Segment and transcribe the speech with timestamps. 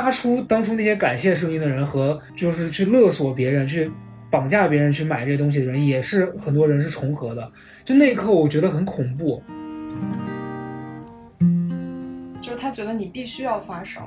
[0.00, 3.90] 发出当初那些感谢声音的人和就是去勒索别人、去
[4.30, 7.50] 绑架别人去买这些东西的人，也是很多人是重合的。
[7.84, 9.42] 就那一刻，我觉得很恐怖。
[12.40, 14.02] 就是他觉得你必须要发声。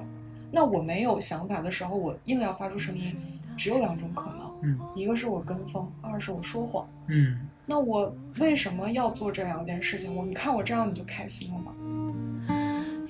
[0.50, 3.16] 那我没有想法的时候，我硬要发出声音，
[3.58, 6.88] 只有两种可能，嗯一个是我跟风，二是我说谎。
[7.08, 10.16] 嗯那我为什么要做这两件事情？
[10.16, 11.73] 我你看我这样你就开心了吗？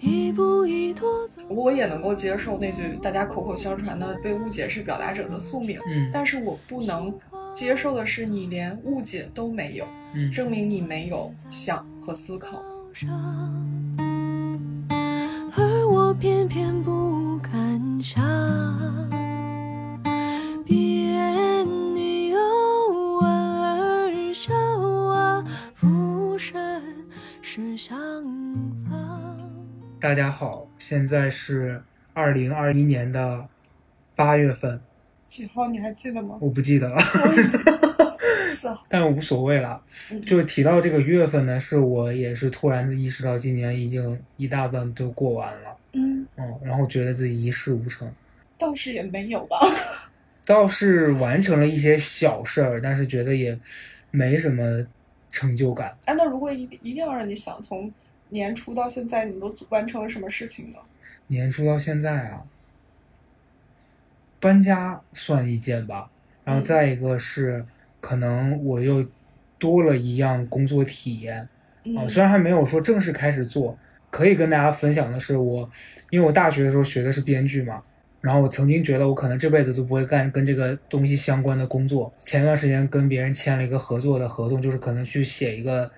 [0.02, 7.13] 一步一跎走我也能够接受那句大家口口相传的被误解是表达者的宿命，嗯但是我不能
[7.53, 9.85] 接受的是你连误解都没有，
[10.16, 12.63] 嗯，证明你没有想和思考。
[12.93, 13.09] 上，
[15.55, 18.21] 而我偏偏不敢想。
[20.65, 20.76] 别
[21.93, 22.40] 你又
[23.20, 23.29] 莞
[23.62, 24.54] 尔笑
[25.09, 25.45] 啊，
[25.76, 26.81] 浮生
[27.41, 27.98] 是相
[28.90, 28.91] 逢。
[30.02, 31.80] 大家好，现在是
[32.12, 33.48] 二零二一年的
[34.16, 34.82] 八月份，
[35.27, 36.40] 几号你还记得吗？
[36.41, 36.99] 我不记得了，
[38.52, 38.84] 四号。
[38.90, 39.80] 但无所谓了。
[40.10, 48.12] 嗯就是提到这个月份呢，是我也是突然的意识到，今年已经一大半都过完了，嗯，嗯，然后觉得自己一事无成，
[48.58, 49.60] 倒是也没有吧。
[50.48, 53.55] 倒是完成了一些小事儿，但是觉得也
[54.10, 54.84] 没什么
[55.30, 55.96] 成就感。
[56.05, 57.93] 哎，那如果一一定要让你想，从
[58.32, 60.77] 年初到现在，你都完成了什么事情呢？
[61.27, 62.43] 年初到现在啊，
[64.40, 66.09] 搬家算一件吧，
[66.44, 67.63] 然后嗯再一个是
[68.02, 69.06] 可能我又
[69.59, 71.47] 多了一样工作体验
[71.84, 73.78] 嗯啊，虽然还没有说正式开始做，
[74.09, 75.69] 可以跟大家分享的是我，
[76.09, 77.84] 因为我大学的时候学的是编剧嘛。
[78.22, 82.13] 然后我曾经觉得我可能这辈子都不会干跟这个东西相关的工作。
[82.24, 85.91] 前段时间跟别人签了一个合作的合同，就是可能去写一个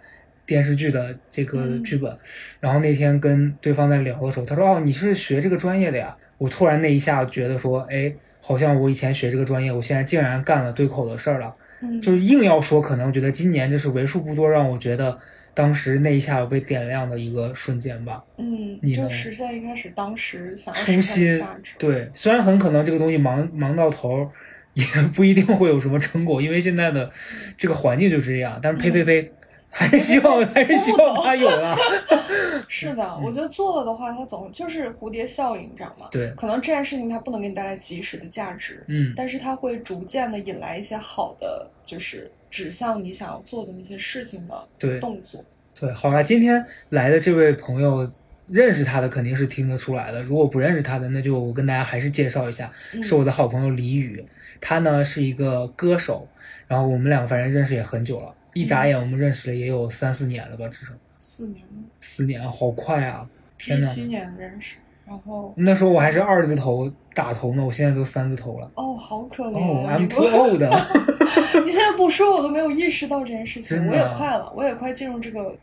[0.45, 2.15] 电视剧的这个嗯剧本。
[2.59, 15.17] 然后那天跟对方在聊的时候，他说：“哦，你是学这个专业的呀？”我突然那一下觉得说：“哎，好像我以前学这个专业，我现在竟然干了对口的事儿了。”嗯，就是硬要说，可能我觉得今年就是为数不多让我觉得
[15.53, 18.23] 当时那一下有被点亮的一个瞬间吧。
[18.37, 21.41] 嗯，就你就实现一开始当时想要初心。
[21.77, 24.29] 对，虽然很可能这个东西忙忙到头儿，
[24.73, 27.11] 也不一定会有什么成果，因为现在的
[27.57, 28.57] 这个环境就是这样。
[28.61, 29.31] 但是呸呸呸，
[29.73, 31.75] 还是希望还是希望他有啊。
[32.69, 36.07] 是的，我觉得做了的话，它总就是蝴蝶效应，你知道吗？
[36.11, 45.43] 对，可能这件事情它不能给你带来及时的价值，嗯，但是它会逐渐的引来一些好的，就是指向你想要做的那些事情的对动作。
[45.79, 48.09] 对，好了，今天来的这位朋友，
[48.47, 50.21] 认识他的肯定是听得出来的。
[50.21, 54.23] 如果不认识他的，那就我跟大家还是介绍一下，嗯是我的好朋友李宇，
[54.61, 56.27] 他呢是一个歌手，
[56.67, 63.27] 然后我们两个反正认识也很久了，一眨眼我们认识了也有三四年了吧，至少四年了，四年，好快啊！
[63.57, 64.77] 天呐，一七年认识，
[65.07, 68.69] 然后那时候我还是二字头打头呢，我现在都三字头了。
[68.75, 70.61] 哦，好可怜哦，I'm 不 too old。
[71.65, 73.87] 你现在不说，我都没有意识到这件事情。
[73.87, 75.55] 我也快了，我也快进入这个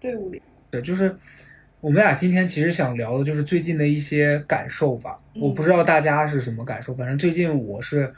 [0.00, 0.40] 队伍里。
[0.70, 1.14] 对，就是
[1.80, 5.18] 我们俩今天其实想聊的就是最近的一些感受吧。
[5.34, 8.10] 嗯我不知道大家是什么感受，反正最近我是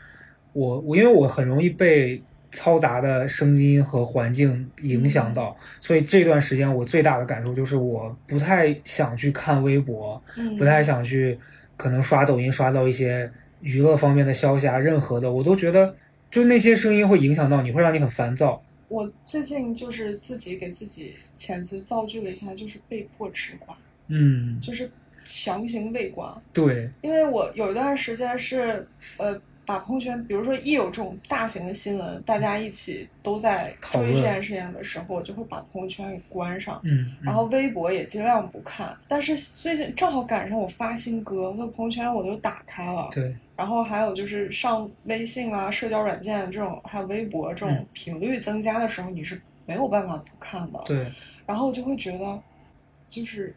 [0.52, 2.22] 我我因为我很容易被
[2.54, 11.36] 嘈杂的声音和环境影响嗯到，所以这段时间我最大的感受就是我不太想去看微博，嗯，不太想去
[11.76, 13.28] 可能刷抖音刷到一些
[13.60, 15.94] 娱乐方面的消息啊，任何的我都觉得
[16.30, 18.62] 就那些声音会影响到你，会让你很烦躁。
[18.88, 23.76] 我最近就是自己给自己遣词造句了一下，就是被迫吃瓜，
[24.06, 24.88] 嗯，就是
[25.24, 26.40] 强行喂瓜。
[26.52, 28.86] 对，因为我有一段时间是
[29.16, 36.80] 呃，把朋友圈，比如说一有这种大型的新闻，大家一起都在追这件事情的时候，我就会把朋友圈给关上。
[36.84, 43.08] 嗯，然后微博也尽量不看，但是最近正好赶上我发新歌，那朋友圈我就打开了。
[43.12, 50.80] 对，然后还有就是上微信啊、社交软件这种，还有微博这种嗯频率增加的时候，你是没有办法不看的。
[50.84, 51.10] 对，
[51.46, 52.40] 然后我就会觉得
[53.08, 53.54] 就是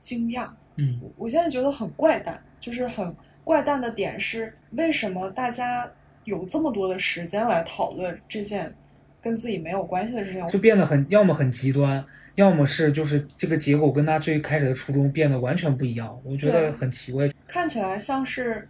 [0.00, 0.48] 惊讶。
[0.76, 3.14] 嗯我我现在觉得很怪诞，就是很
[3.44, 5.90] 怪诞的点是，为什么大家
[6.24, 8.72] 有这么多的时间来讨论这件
[9.20, 10.46] 跟自己没有关系的事情？
[10.48, 12.04] 就变得很，要么很极端，
[12.34, 17.30] 要么是就是这个结果跟他最开始的初衷变得完全不一样，我觉得很奇怪。
[17.46, 18.68] 看起来像是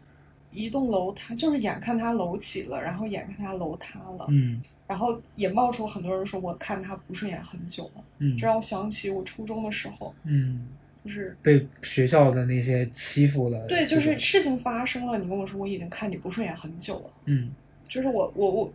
[0.51, 10.67] 一栋楼塌，就是眼看它楼起了，然后眼看它楼塌了，嗯然后也冒出很多人说我看他不顺眼很久了，嗯这让我想起我初中的时候，嗯，
[11.05, 13.59] 就是被学校的那些欺负了。
[13.67, 17.51] 对，就是事情发生了，你跟我说我已经看你不顺眼很久了，嗯，
[17.89, 18.73] 就是我我我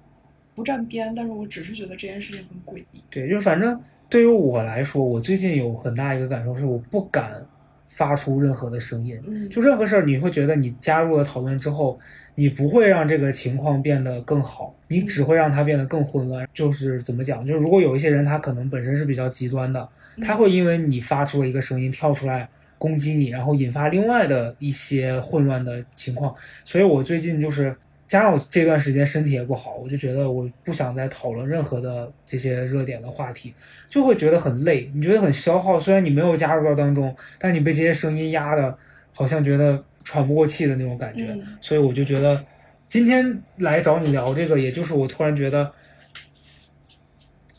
[0.53, 3.01] 不站边，但是我只是觉得这件事情很诡异。
[3.09, 3.79] 对，就反正
[4.09, 7.45] 对于我来说，我最近有很大一个感受是，我不敢
[7.85, 9.19] 发出任何的声音。
[9.25, 11.99] 嗯，就任何事儿，你会觉得你加入了讨论之后，
[12.35, 16.47] 你不会让这个情况变得更好，你只会让它变得更混乱。
[16.53, 17.45] 就是怎么讲？
[17.45, 19.87] 就是如果有一些人他可能本身是比较极端的，
[20.21, 22.47] 他会因为你发出了一个声音跳出来
[22.77, 26.33] 攻击你，然后引发另外的一些混乱的情况。
[26.63, 27.75] 所以我最近就是
[28.07, 33.53] 加上我这段时间身体也不好，我就觉得我不想再讨论任何的这些热点的话题，
[33.89, 35.79] 就会觉得很累，你觉得很消耗。
[35.79, 38.77] 虽然你没有加入到当中，但你被这些声音压的，
[39.13, 41.25] 好像觉得喘不过气的那种感觉。
[41.29, 42.43] 嗯所以我就觉得
[42.87, 45.71] 今天来找你聊这个，也就是我突然觉得。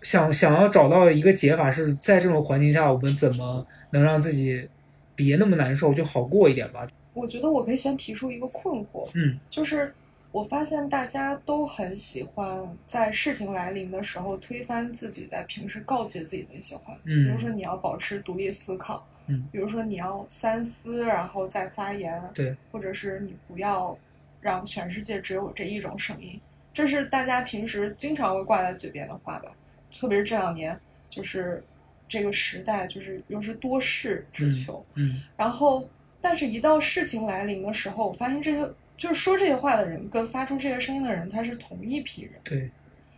[0.02, 4.68] 想想要找到一个解法，是在这种环境下，我们怎么能让自己
[5.14, 6.86] 别那么难受，就好过一点吧。
[7.14, 9.38] 我觉得我可以先提出一个困惑，嗯。
[9.50, 9.92] 就是
[10.30, 17.26] 我发现大家都很喜欢在事情来临的时候推翻自己在平时告诫自己的一些话，嗯。
[17.26, 23.98] 比如说你要保持独立思考，嗯，比如说你要三思然后再发言，对，或者是你不要
[24.40, 26.40] 让全世界只有这一种声音，
[26.72, 29.50] 这是大家平时经常会挂在嘴边的话吧。
[29.92, 31.62] 特别是这两年，就是
[32.08, 35.88] 这个时代，就是又是多事之秋，嗯然后，
[36.20, 42.70] 但是，一到事情来临的时候，我发现这些就是说这些话的人跟发出这些声音的人，他是同一批人，对，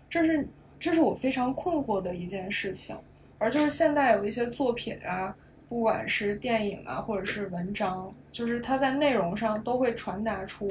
[0.08, 0.46] 这是
[0.78, 2.96] 这是我非常困惑的一件事情。
[3.38, 5.34] 而就是现在有一些作品啊，
[5.68, 10.68] 不管是电影啊，或者是文章，就是它在内容上都会传达出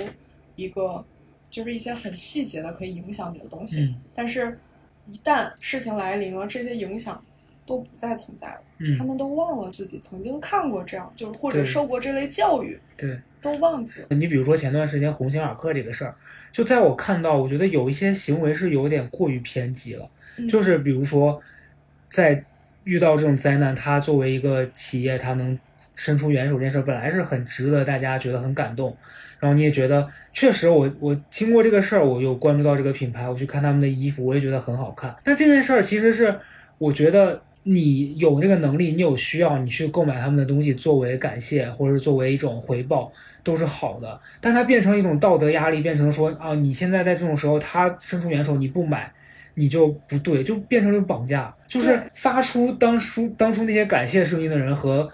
[0.55, 1.03] 一个，
[1.49, 3.85] 就是一些很细节的可以影响你的东西。
[3.85, 4.59] 嗯但是，
[5.11, 7.23] 一旦事情来临了，这些影响
[7.65, 8.61] 都不再存在了。
[8.97, 13.19] 他嗯，们都忘了自己曾经看过这样，就是或者受过这类教育，对。
[13.41, 14.07] 都忘记了。
[14.09, 16.13] 你比如说前段时间鸿星尔克这个事儿，
[16.51, 20.09] 就在我看到，我觉得有一些行为是有点过于偏激了。
[20.37, 21.41] 嗯就是比如说，
[22.09, 22.43] 在
[22.83, 25.57] 遇到这种灾难，他作为一个企业，他能
[25.95, 28.97] 伸出援手这件事，本来是很值得大家觉得很感动。
[29.39, 35.15] 然后你也觉得，确实我我经过这个事儿，我有关注到这个品牌，我去看他们的衣服，我也觉得很好看。
[35.23, 36.35] 但这件事儿其实是，
[36.77, 43.11] 我觉得你有这个能力，你有需要，你去购买他们的东西作为感谢，或者是作为一种回报，
[43.43, 44.19] 都是好的。
[44.41, 49.11] 但它变成一种道德压力，变成说啊，你现在在这种时候，他伸出援手，你不买，
[49.55, 55.09] 你就不对，就变成了绑架，就是发出当初当初那些感谢声音的人和，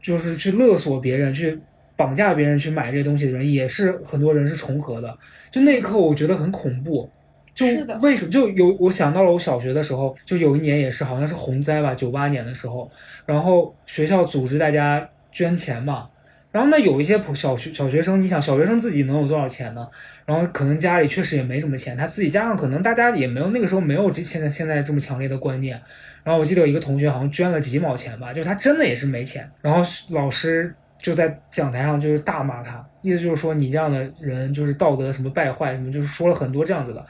[0.00, 1.58] 就是去勒索别人、去
[2.00, 5.18] 绑架别人去买这些东西的人，也是很多人是重合的。
[5.50, 7.10] 就那一刻，我觉得很恐怖。
[7.54, 7.66] 就
[8.00, 12.90] 为什么就有我想到了我小学的时候，就有一年也是好像是洪灾吧，九八年的时候，
[13.26, 16.08] 然后学校组织大家捐钱嘛，
[16.50, 19.86] 然后那有一些普小学小学生，你想小学生自己能有多少钱呢？
[20.24, 25.78] 然后可能家里确实也没什么钱，他自己加上可能大家也没有那个时候没有这现在现在这么强烈的观念。
[26.22, 37.06] 然后我记得有一个同学好像捐了几毛钱吧，就是他真的也是没钱，然后老师就在讲台上就是大骂他，意思就是说你这样的人就是道德什么败坏什么，就是说了很多这样子的。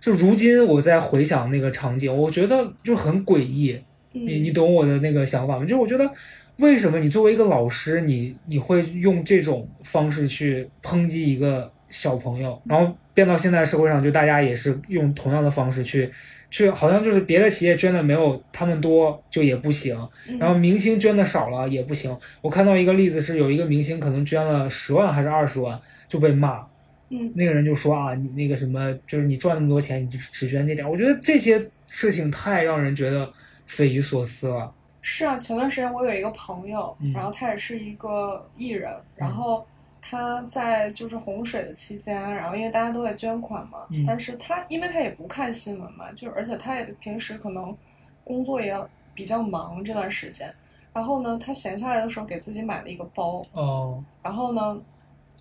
[0.00, 3.72] 就如今我在回想那个场景，我觉得就很诡异。
[4.12, 5.62] 嗯你你懂我的那个想法吗？
[5.62, 6.10] 就是我觉得，
[6.56, 16.10] 为什么你作为一个老师，你你会用这种方式去抨击一个小朋友，然后变到现在社会上，就大家也是用同样的方式去
[16.50, 19.96] 去，好像就是别的企业捐的没有他们多就也不行，
[20.28, 22.14] 嗯然后明星捐的少了也不行。
[22.42, 26.66] 我看到一个例子是有一个明星可能捐了十万还是二十万就被骂，
[27.10, 30.88] 嗯那个人就说啊，你那个什么，就是你赚那么多钱，你就只捐这点。
[30.88, 33.32] 我觉得这些事情太让人觉得
[33.66, 34.72] 匪夷所思了。
[35.02, 39.64] 是啊，前段时间我有一个朋友，嗯然后他也是一个艺人，然后
[40.10, 44.04] 他在就是洪水的期间，然后因为大家都在捐款嘛，嗯。
[44.04, 47.76] 但是他因为他也不看新闻嘛，就是而且他也平时可能
[48.24, 48.76] 工作也
[49.14, 50.52] 比较忙这段时间，
[50.92, 54.82] 然后呢，他闲下来的时候给自己买了一个包，哦，然后呢，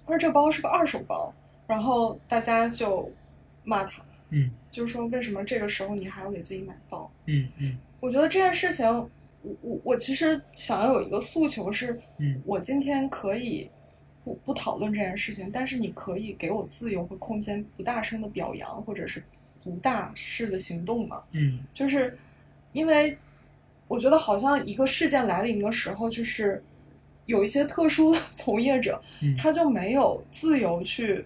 [0.06, 1.34] 而这包是个二手包，
[1.66, 3.12] 然后大家就
[3.64, 7.10] 骂他，嗯就是说为什么这个时候你还要给自己买包？
[7.26, 7.76] 嗯嗯。
[8.00, 9.10] 我觉得这件事情，我
[9.62, 12.40] 我我其实想要有一个诉求是，嗯。
[12.46, 13.68] 我今天可以
[14.30, 19.24] 不不讨论这件事情，但是你可以给我自由和空间，不大声的表扬或者是
[19.64, 21.24] 不大事的行动嘛？
[21.32, 22.16] 嗯就是
[22.74, 23.18] 因为
[23.88, 26.62] 我觉得好像一个事件来临的时候，就是
[27.26, 31.26] 有一些特殊的 从业者，嗯他就没有自由去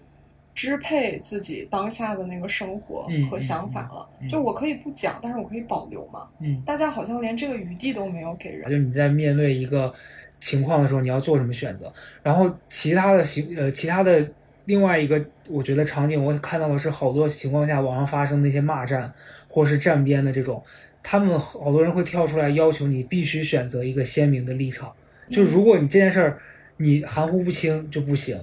[0.54, 4.08] 支配自己当下的那个生活和想法了。
[4.20, 6.28] 嗯嗯就我可以不讲，但是我可以保留嘛。
[6.40, 8.70] 嗯，大家好像连这个余地都没有给人。
[8.70, 9.92] 就你在面对一个
[10.40, 11.92] 情况的时候，你要做什么选择？
[12.22, 14.26] 然后其他的行呃其他的
[14.66, 19.12] 另外一个，我觉得场景我看到的是好多情况下网上发生那些骂战
[19.48, 20.62] 或是站边的这种，
[21.02, 24.92] 他们好多人会跳出来要求你必须选择一个鲜明的立场。
[25.30, 26.38] 就如果你这件事儿
[26.76, 28.38] 你含糊不清就不行，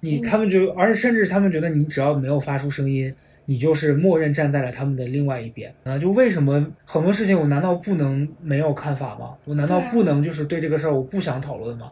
[0.00, 3.12] 你嗯他们就而且甚至他们觉得你只要没有发出声音，
[3.46, 5.96] 你就是默认站在了他们的另外一边啊！
[5.96, 9.34] 就为什么很多事情我难道不能没有看法吗？
[9.44, 11.90] 我难道不能就是对这个事儿我不想讨论吗？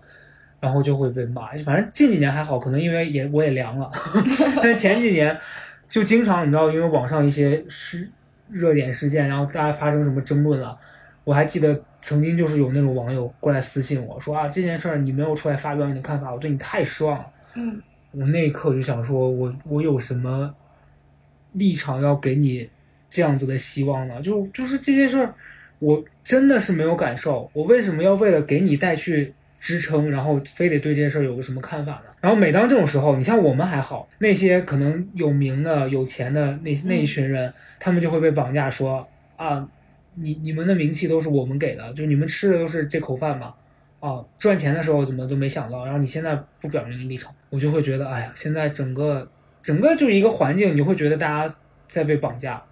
[0.61, 1.53] 然后就会被骂。
[1.65, 3.91] 反正近几年还好，可能因为也我也凉了，
[4.61, 5.37] 但是前几年
[5.89, 8.11] 就经常你知道，因为网上一些事
[8.51, 10.77] 热点事件，然后大家发生什么争论了。
[11.23, 17.27] 我还记得曾经就是有那种网友过来私信我说啊，这件事儿你没有出来发表你的看法，我对你太失望了。
[17.55, 17.81] 嗯
[18.11, 20.55] 我那一刻就想说，我我有什么
[21.55, 22.69] 立场要给你
[23.11, 24.21] 这样子的希望呢？
[24.23, 25.35] 就就是这些事儿，
[25.81, 27.51] 我真的是没有感受。
[27.53, 32.11] 我为什么要为了给你带去支撑，然后非得对这件事儿有个什么看法呢？
[32.21, 39.07] 然后每当这种时候，你像我们还好，那些可能有名的、有钱的那那一群人，他们就会被绑架说
[39.37, 39.69] 啊，
[40.15, 43.55] 你你们的名气都是我们给的，就你们吃的都是这口饭嘛。
[44.01, 49.27] 啊，赚钱的时候怎么都没想到，然后你现在不表明立场，我就会觉得，哎呀，现在整个
[49.65, 51.57] 整个就是一个环境，你会觉得大家
[51.89, 52.63] 在被绑架，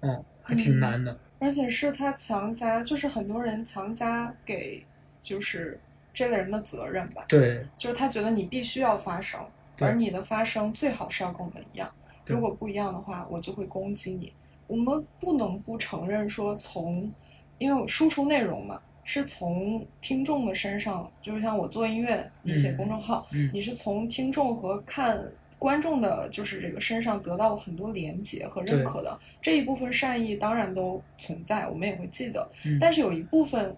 [0.00, 1.18] 嗯，还挺难的。
[1.38, 4.84] 而且是他强加，就是很多人强加给
[5.20, 5.80] 就是
[6.12, 7.66] 这类人的责任吧，对。
[7.78, 9.40] 就是他觉得你必须要发声，
[9.80, 11.90] 而你的发声最好是要跟我们一样，
[12.26, 14.30] 如果不一样的话，我就会攻击你。
[14.66, 17.10] 我们不能不承认说从，
[17.58, 22.76] 因为输出内容嘛，是从听众的身上，就是像我做音乐，你写嗯。
[22.76, 23.50] 公众号，嗯。
[23.52, 25.20] 你是从听众和看
[25.62, 29.16] 观众的，就是这个身上得到了很多连接和认可的。
[29.40, 32.50] 这一部分善意当然都存在，我们也会记得。
[32.64, 33.76] 嗯但是有一部分，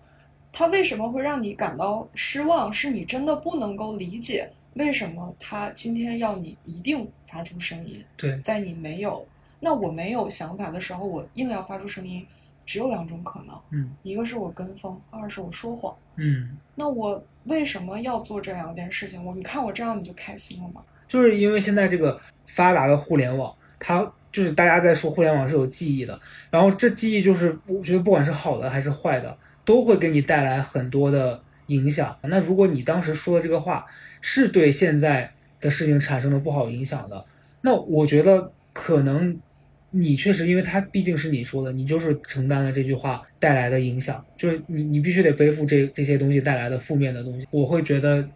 [0.51, 2.73] 他为什么会让你感到失望？
[2.73, 9.27] 是你真的不能够理解为什么他今天要你一定发出声音，对在你没有，
[9.61, 12.27] 那我没有想法的时候，我硬要发出声音，
[12.65, 15.95] 只有两种可能，嗯一个是我跟风，二是我说谎。
[16.17, 19.23] 嗯，那我为什么要做这两件事情？
[19.23, 20.83] 我你看我这样你就开心了吗？
[21.09, 26.19] 就是因为现在这个发达的互联网，它就是大家在说互联网是有记忆的，
[26.51, 32.17] 然后这记忆就是我觉得不管是好的还是坏的，都会给你带来很多的影响。
[32.23, 33.87] 那如果你当时说的这个话
[34.21, 37.25] 是对现在的事情产生了不好影响的，
[37.61, 39.39] 那我觉得可能
[39.91, 47.47] 你确实，因为它毕竟是你说的，你就是承担了这句话带来的影响，就是你你必须得背负这这些东西带来的负面的东西。
[47.53, 48.29] 我会觉得，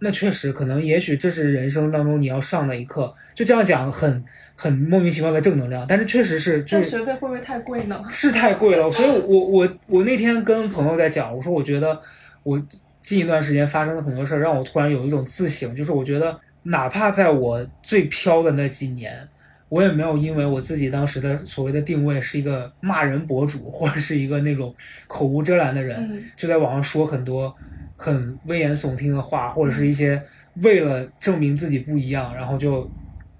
[0.00, 3.12] 那确实可能，也许这是人生当中你要上的一课。
[3.34, 4.24] 就这样讲很
[4.54, 8.00] 很莫名其妙的正能量，但是确实是就是学费会不会太贵呢？
[8.08, 12.00] 是太贵了，所以我我我那天跟朋友在讲，我说我觉得
[12.42, 12.60] 我
[13.00, 19.28] 近一段时间发生了很多事儿，让我突然有一种自省，就是我觉得哪怕在我最飘的那几年，
[19.68, 24.74] 我也没有因为我自己当时的所谓的定位是一个骂人博主，或者是一个那种
[25.06, 27.54] 口无遮拦的人，嗯就在网上说很多
[27.98, 30.22] 很危言耸听的话，或者是一些
[30.62, 32.88] 为了证明自己不一样，然后就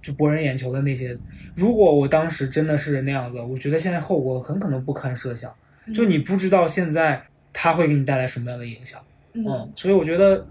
[0.03, 1.17] 就博人眼球的那些。
[1.55, 5.50] 如果我当时真的是那样子，我觉得现在后果很可能不堪设想。
[5.95, 7.23] 就你不知道现在
[7.53, 9.00] 它会给你带来什么样的影响。
[9.33, 10.45] 嗯嗯，所以我觉得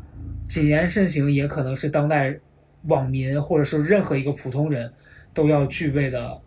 [0.48, 2.34] 谨言慎行也可能是当代
[2.84, 4.92] 网民或者是任何一个普通人
[5.34, 6.40] 都要具备的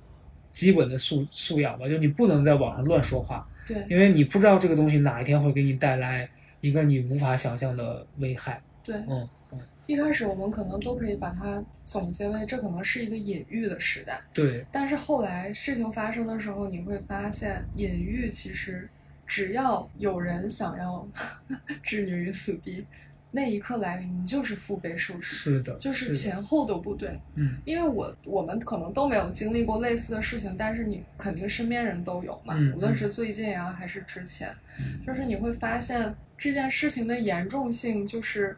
[0.51, 1.87] 基本的素素养吧。
[1.87, 6.29] 就你不能在网上乱说话，对因为你不知道这个东西哪一天会给你带来
[6.61, 8.61] 一个你无法想象的危害。
[8.83, 18.89] 对，嗯嗯，一开始我们可能都可以把它总结为这可能是一个隐喻的时代，对，但是后来事情发生的时候，你会发现隐喻其实
[19.27, 21.07] 只要有人想要
[21.83, 22.87] 置你于死地，
[23.33, 27.19] 那一刻来临，你就是腹背受敌，是的，就是前后都不对。
[27.37, 38.57] 嗯，因为我我们可能都没有经历过类似的事情，但是你肯定身边人都有嘛，嗯无论是最近啊还是之前，嗯就是你会发现这件事情的严重性就是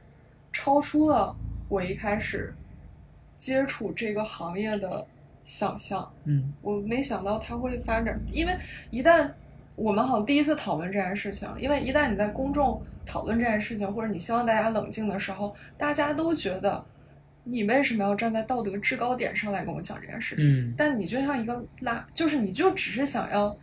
[0.53, 1.37] 超出了
[1.69, 2.55] 我一开始
[3.37, 5.07] 接触这个行业的
[5.45, 6.11] 想象。
[6.25, 8.57] 嗯我没想到它会发展，因为
[8.91, 9.31] 一旦
[9.77, 16.85] 我们好像第一次讨论这件事情，因为一旦你在公众讨论这件事情，或者你希望大家冷静的时候，大家都觉得
[17.45, 20.47] 你为什么要站在道德制高点上来跟我讲这件事情？
[20.47, 23.57] 嗯但你就像一个拉，就是你就只是想要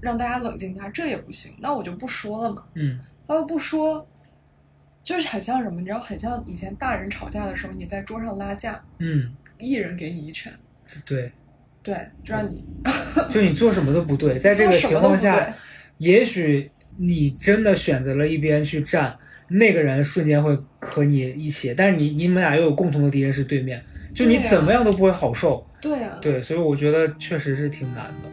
[0.00, 2.64] 让大家冷静一下，这也不行，那我就不说了嘛。
[2.74, 4.06] 嗯他又不说，
[5.02, 5.80] 就是很像什么？
[5.80, 10.52] 你知道，很像以前大人吵架的时候，你在桌上拉架，嗯，一人给你一拳，
[11.06, 11.32] 对，
[11.84, 12.64] 对，就让你
[13.30, 15.54] 就你做什么都不对， 在这个情况下。
[15.98, 23.80] 也许你真的选择了一边去站，那个人瞬间会和你一起，但是你你们俩又有共同的敌人是对面，
[24.12, 25.64] 就你怎么样都不会好受。
[25.80, 28.30] 对啊，对，所以我觉得确实是挺难的。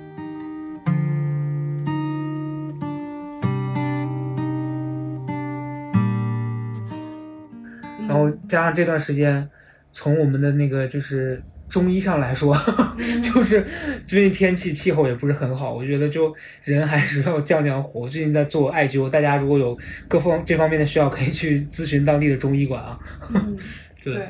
[8.08, 9.48] 然后加上这段时间，
[9.92, 12.54] 从我们的那个就是中医上来说，
[13.24, 13.66] 就是
[14.06, 16.36] 最近天气气候也不是很好，我觉得就
[16.66, 18.06] 人还是要降降火。
[18.10, 19.78] 最近在做艾灸，大家如果有
[20.10, 23.00] 各方这方面的需要，可以去咨询当地的中医馆啊。
[23.34, 23.58] 嗯，
[24.04, 24.28] 对对，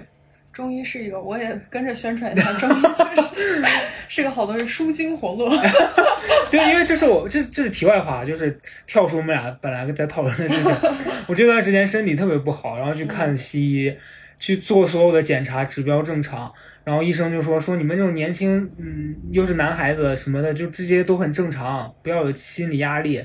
[0.54, 3.28] 中医是一个，我也跟着宣传一下，中医确实
[4.08, 5.50] 是个好东西，舒筋活络。
[6.52, 8.56] 对，因为这是我这这是题外话，就是
[8.86, 10.72] 跳出我们俩本来在讨论的事情。
[11.26, 13.96] 我这段时间身体特别不好，然后去看西医，
[14.40, 16.52] 去做所有的检查，指标正常。
[16.84, 23.22] 然后医生就说说你们这种年轻，嗯，又是男孩子什么的，就这些都很正常，不要有心理压力。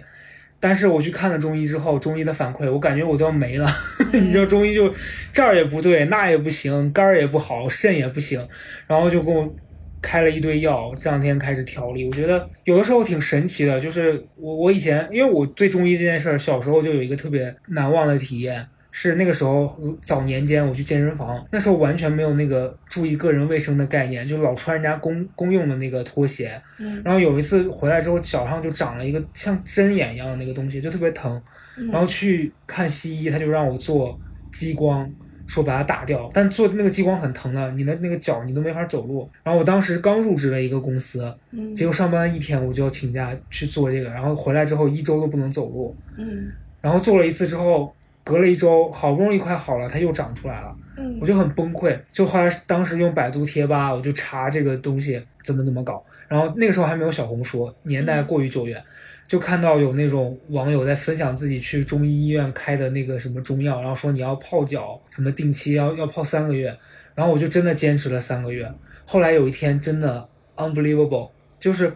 [0.58, 3.66] 但是我去看了中医之后，中医的反馈，我感觉我都要没了。
[4.12, 4.92] 你知道中医就
[5.32, 8.46] 这儿也不对，那也不行，肝儿也不好，肾也不行，
[8.86, 9.54] 然后就给我
[10.00, 12.06] 开了一堆药，这两天开始调理。
[12.06, 18.66] 我觉得有的时候挺神奇的，就是我我以前因为我对中医这件事儿，小时候就有一个特别难忘的体验。
[18.98, 26.58] 是那个时候早年间我去健身房，那时候完全没有那个注意个人卫生的概念，就老穿人家公公用的那个拖鞋。
[26.78, 31.38] 嗯然后有一次回来之后，脚上就长了一个像针眼一样的那个东西，就特别疼。
[31.76, 34.18] 嗯然后去看西医，他就让我做
[34.50, 35.06] 激光，
[35.46, 36.30] 说把它打掉。
[36.32, 39.28] 但做那个激光很疼的，你的那个脚你都没法走路。
[39.42, 45.94] 然后我当时刚入职了一个公司，嗯结果上班一天我就要请假去做这个，然后回来之后一周都不能走路。
[46.16, 46.50] 嗯
[46.80, 47.92] 然后做了一次之后，
[48.26, 50.74] 隔了一周，好不容易快好了，它又长出来了。
[50.96, 51.16] 嗯。
[51.20, 58.82] 我就很崩溃，就后来当时用百度贴吧，我就查这个东西怎么怎么搞，然后那个时候还没有小红书，年代过于久远，
[59.28, 66.76] 就看到有那种网友在分享自己去中医医院开的那个什么中药，然后说你要泡脚，什么定期要要泡三个月，
[67.14, 68.68] 然后我就真的坚持了三个月，
[69.06, 71.30] 后来有一天真的 unbelievable，
[71.60, 71.92] 就是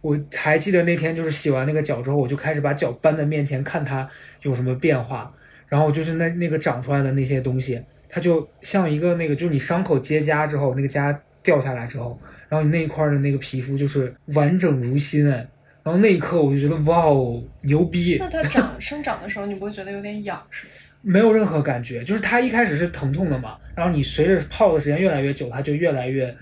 [0.00, 4.06] 我还记得那天就是洗完那个脚之后，我就开始把脚搬在面前看它
[4.42, 5.30] 有什么变化，
[5.74, 7.82] 然后就是那那个长出来的那些东西。
[8.08, 12.16] 它就像一个那个，就是你伤口结痂之后，那个痂掉下来之后，
[12.48, 15.44] 然后你那一块儿的那个皮肤就是完整如新哎。
[15.82, 20.72] 然后那一刻我就觉得哇哦，牛逼那，它长 生长的时候，你不会觉得有点痒是吗？
[21.02, 22.04] 没有任何感觉。
[22.04, 26.32] 就是它一开始是疼痛的嘛，然后你随着泡的时间越来越久，它就越来越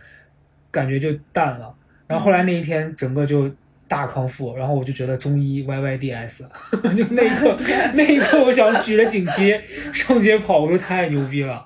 [0.70, 1.74] 感觉就淡了。
[2.06, 3.50] 然后后来那一天整个就
[3.92, 6.44] 大康复，然后我就觉得中医 YYDS，
[6.96, 7.54] 就那一刻
[7.92, 9.54] 那一刻我想举着锦旗
[9.92, 11.62] 上街跑，我说太牛逼了。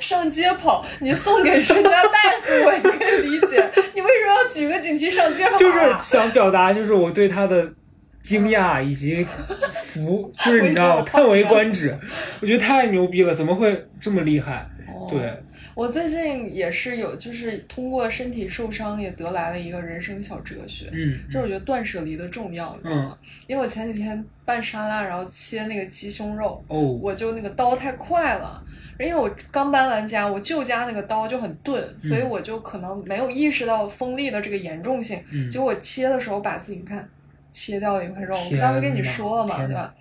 [0.00, 3.62] 上街跑，你送给人家大夫，我也可以理解。
[3.92, 5.58] 你为什么要举个锦旗上街跑、啊？
[5.60, 7.70] 就是想表达，就是我对他的
[8.22, 9.26] 惊讶以及
[9.84, 11.94] 服，就是你知道叹为观止。
[12.40, 14.66] 我觉得太牛逼了，怎么会这么厉害？
[14.88, 15.20] 哦对，
[15.78, 20.90] 我最近也是有，就是通过身体受伤，也得来了一个人生小哲学。
[20.92, 23.18] 嗯就是我觉得断舍离的重要，你知道吗？
[23.46, 28.60] 因为我前几天拌沙拉，然后切那个鸡胸肉，哦，我就那个刀太快了，
[28.98, 35.22] 因为我刚搬完家，我舅家那个刀就很钝，嗯所以我就可能没有意识到锋利的这个严重性。
[35.30, 37.08] 嗯结果我切的时候把自己你看
[37.52, 39.94] 切掉了一块肉，我刚刚跟你说了嘛，对吧？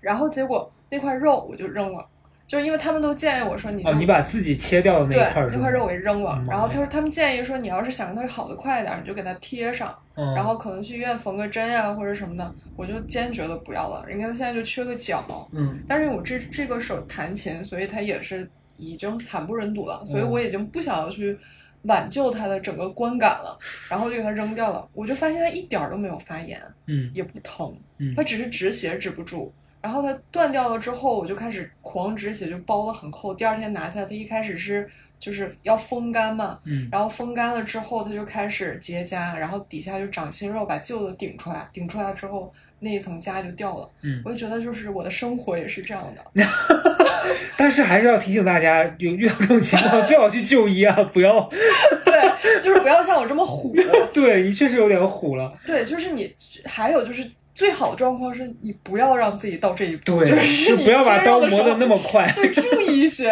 [0.00, 2.04] 然后结果那块肉我就扔了，
[2.46, 9.96] 就是因为他们都建议我说你就、哦，你把自己切掉的那一块儿那块肉我给扔了，嗯然后他说他们建议说你要是想让它好的快一点，你就给它贴上。
[10.14, 14.04] 嗯，然后可能去医院缝个针呀、或者什么的，我就坚决的不要了。
[14.06, 21.36] 人家现在就缺个脚，嗯但是我这这个手弹琴，所以它也是已经惨不忍睹了，嗯所以我已经不想要去
[21.82, 23.58] 挽救它的整个观感了，
[23.90, 24.88] 然后就给它扔掉了。
[24.94, 29.52] 我就发现它一点儿都没有发炎，嗯也不疼，嗯它只是止血止不住。
[29.86, 33.32] 然后它断掉了之后，我就开始狂止血，就包的很厚。
[33.32, 43.88] 第二天拿下来，它一开始是就是要风干嘛，嗯然后风干了之后，它就开始结痂，然后底下就长新肉，把旧的顶出来，顶出来之后那一层痂就掉了。
[44.02, 46.44] 嗯，我就觉得就是我的生活也是这样的。
[47.56, 51.48] 但是还是要提醒大家，有遇到这种情况最好去就医啊，不要，
[52.04, 53.72] 对，就是不要像我这么虎。
[54.12, 55.52] 对你确实有点虎了。
[55.64, 57.24] 对，就是你，还有就是
[57.56, 62.30] 最好的状况是你不要让自己到这一步，对，就是你不要把刀磨的那么快。
[62.36, 63.28] 对，注意一些。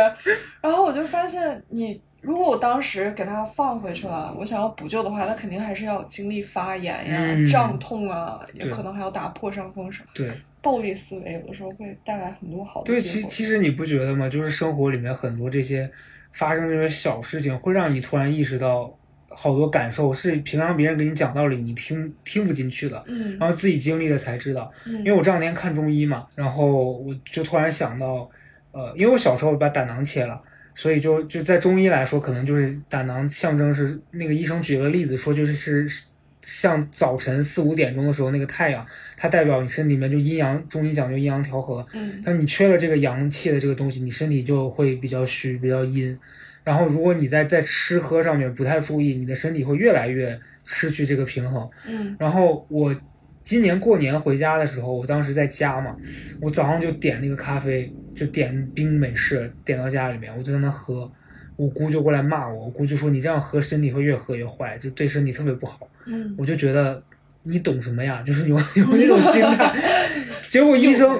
[0.61, 2.01] 然后我就发现你。
[2.25, 10.09] 如果我当时给它放回去了，我想要补救的话，它肯定还是要经历发炎呀、嗯胀痛啊，也可能还要打破伤风什么。
[10.15, 10.31] 对
[10.63, 14.27] 暴力思维有的时候会带来很多好的对，其其实你不觉得吗？
[14.27, 15.91] 就是生活里面很多这些
[16.33, 18.99] 发生这些小事情，会让你突然意识到
[19.35, 24.71] 好多感受是平常别人给你讲道理你听听不进去的，嗯然后自己经历了才知道。
[24.87, 28.31] 嗯因为我这两天看中医嘛，然后我就突然想到，
[28.73, 30.41] 呃，因为我小时候把胆囊切了。
[30.77, 36.05] 所以就就在中医来说，可能就是胆囊象征是那个医生举了个例子说，就是是
[36.43, 38.85] 像早晨四五点钟的时候那个太阳，
[39.17, 41.87] 它代表你身体里面就阴阳，中医讲究阴阳调和。
[41.93, 46.19] 嗯但你缺了这个阳气的这个东西，你身体就会比较虚，比较阴。
[46.65, 51.69] 然后如果你在在吃喝上面不太注意，你的身体会越来越失去这个平衡。
[51.87, 52.95] 嗯然后我
[53.43, 55.95] 今年过年回家的时候，我当时在家嘛，
[56.41, 61.11] 我早上就点那个咖啡，就点冰美式，点到家里面，我就在那喝。
[61.57, 65.87] 我姑就过来骂我，我姑就说你这样喝身体会越喝越坏，就对身体特别不好。
[66.07, 67.01] 嗯，我就觉得
[67.45, 68.23] 你懂什么呀？
[68.27, 69.73] 就是有有那种心态。
[70.55, 71.19] 结果医生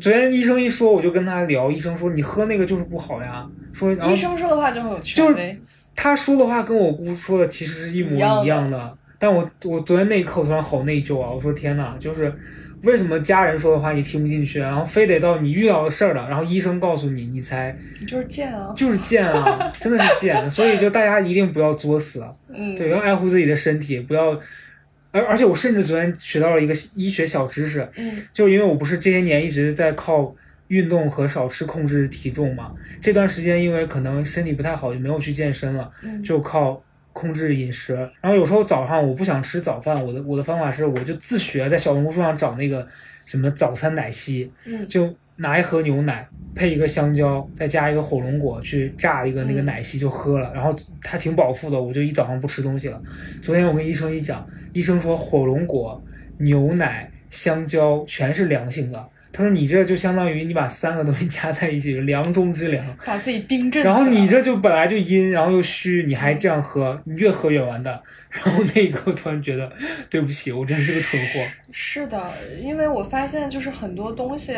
[0.00, 3.44] 昨天医生一说，我就跟他聊，医生说你喝那个就是不好呀。
[3.72, 5.56] 说医生说的话就很有权就是。
[5.96, 11.28] 他说的话跟我姑说的其实是一模一样的，但我我昨天那一刻我突然好内疚啊！
[11.28, 12.32] 我说天哪，就是
[12.84, 18.72] 为什么家人说的话你听不进去，然后非得到你遇到的事儿了，然后医生告诉你，你才你就是贱啊！
[18.76, 20.48] 就是贱啊，真的是贱。
[20.48, 22.24] 所以就大家一定不要作死，
[22.78, 24.38] 对，要爱护自己的身体，不要。
[25.16, 30.34] 而而且我甚至昨天学到了一个医学小知识，嗯就因为我不是这些年一直在靠
[30.68, 37.94] 运动和少吃控制体重嘛，这段时间因为可能身体不太好，就没有去健身了，嗯就靠控制饮食。
[38.20, 42.86] 然后有时候早上我不想吃早饭，我的我的方法是我就自学在小红书上找那个
[43.24, 53.00] 什么早餐奶昔，嗯就拿一盒牛奶配一个香蕉，再加一个火龙果去榨一个那个奶昔就喝了，然后它挺饱腹的，我就一早上不吃东西了。
[53.42, 56.02] 昨天我跟医生一讲，医生说火龙果、
[56.38, 59.08] 牛奶、香蕉全是凉性的。
[59.32, 62.82] 他说你这就相当于你把三个东西加在一起，凉中之凉。
[63.04, 63.84] 把自己冰镇。
[63.84, 68.00] 然后你这就本来就阴，然后又虚，你还这样喝，你越喝越完蛋。
[68.30, 69.70] 然后那一刻突然觉得，
[70.08, 71.40] 对不起，我真是个蠢货。
[71.70, 74.54] 是的，因为我发现就是很多东西，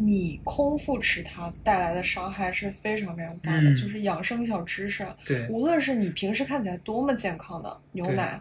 [0.00, 3.70] 你空腹吃它带来的伤害是非常非常大的。
[3.70, 8.40] 嗯就是养生小知识，对，无论是你平时看起来多么健康的牛奶、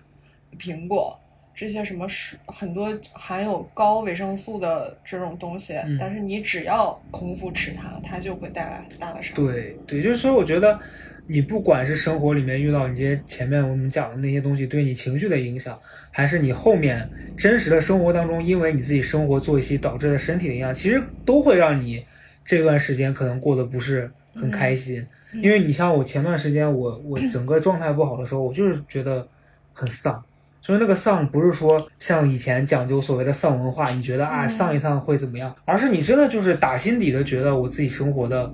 [0.58, 1.20] 苹果
[1.56, 9.44] 这些什么是很多含有高维生素的这种东西，嗯但是你只要空腹吃它，它就会带来很大的伤害。
[9.44, 10.80] 对对，就是说，我觉得
[11.28, 15.78] 你不管是生活里面遇到你这些前面我们讲的那些东西对你情绪的影响，
[16.12, 22.04] 还是你后面真实的生活当中，因为你自己生活作息导致的身体的影响，其实都会让你
[22.44, 25.02] 这段时间可能过得不是很开心。
[25.02, 25.08] 嗯
[25.42, 29.28] 因为你像我前段时间我我整个状态不好的时候，我就是觉得
[29.74, 30.24] 很丧。
[30.62, 38.52] 就是那个丧，不是说像以前讲究所谓的丧文化，你觉得啊嗯丧一丧会怎么样，而是你真的就是打心底的觉得我自己生活的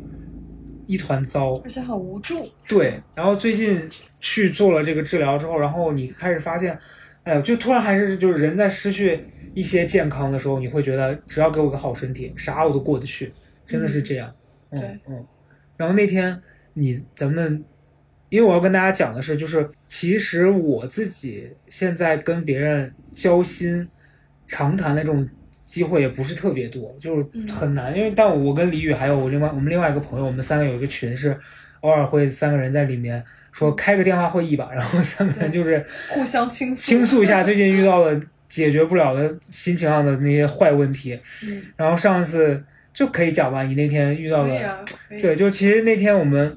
[0.88, 2.50] 一团糟，而且很无助。
[2.68, 3.82] 对，然后最近
[4.20, 6.78] 去做了这个治疗之后，然后你开始发现，
[7.24, 13.32] 哎呀，就突然还是就是人在失去一些健康的时候，你会觉得只要给我个好身体，啥我都过得去，
[13.66, 14.34] 真的是这样。
[14.72, 15.26] 嗯对嗯。
[15.78, 16.42] 然后那天
[16.74, 17.64] 你咱们，
[18.30, 23.88] 因为我要跟大家讲的是，就是其实我自己现在跟别人交心、
[24.48, 25.30] 长谈的这种
[25.74, 27.98] 机会也不是特别多，就是很难。
[27.98, 31.36] 因为但我跟李宇还有我另外我们另外一个朋友，我们三个有一个群是
[31.80, 41.20] 偶尔会三个人在里面说开个电话会议吧，然后三个人就是互相倾诉倾诉一下最近遇到的解决不了的心情上的那些坏问题。
[41.44, 44.86] 嗯，然后上次就可以讲吧，你那天遇到的。
[45.20, 46.56] 对，就其实那天我们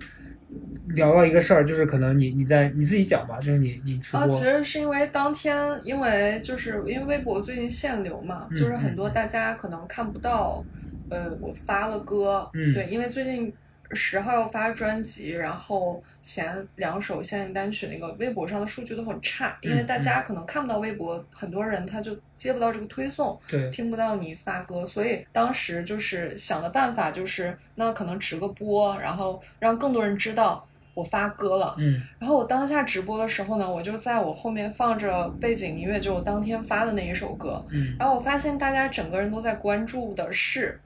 [0.88, 8.54] 聊到一个事儿，就是可能你你在你自己讲吧，就是你你直啊，其实是因为当天，因为就是因为微博最近限流嘛，嗯。
[8.54, 10.64] 就是很多大家可能看不到，
[11.10, 12.72] 呃，我发了歌，嗯。
[12.74, 13.52] 对，因为最近
[13.92, 31.74] 十号要发专辑，然后前两首限定单曲那个微博上的数据都很差，因为嗯大家可能看不到微博，很多人他就接不到这个推送，对，听不到你发歌，所以当时就是想的办法就是，那可能直个播，然后让更多人知道我发歌了。
[31.78, 37.64] 嗯然后我当下直播的时候呢，我就在我后面放着背景音乐，就我当天发的那一首歌。
[37.70, 40.80] 嗯然后我发现大家整个人都在关注的是，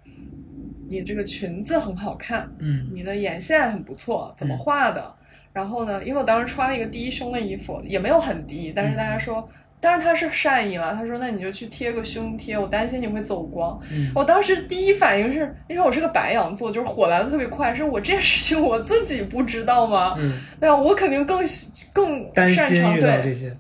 [0.91, 5.15] 你这个裙子很好看，嗯你的眼线很不错，怎么画的？
[5.53, 9.49] 然后呢，因为我当时穿了一个低胸的衣服，也没有很低，但是大家说，
[9.81, 13.81] 当然他是善意了，他说那你就去贴个胸贴，我担心你会走光。
[13.93, 20.15] 嗯我当时第一反应是，因为我是个白羊座，就是火来的特别快，是我这件事情我自己不知道吗？
[20.19, 23.11] 嗯，对啊，我肯定更喜更擅长对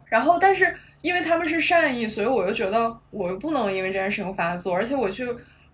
[0.08, 5.26] 然后，但是因为他们是善意，所以我又觉得我又不能因为这件事情发作，而且我去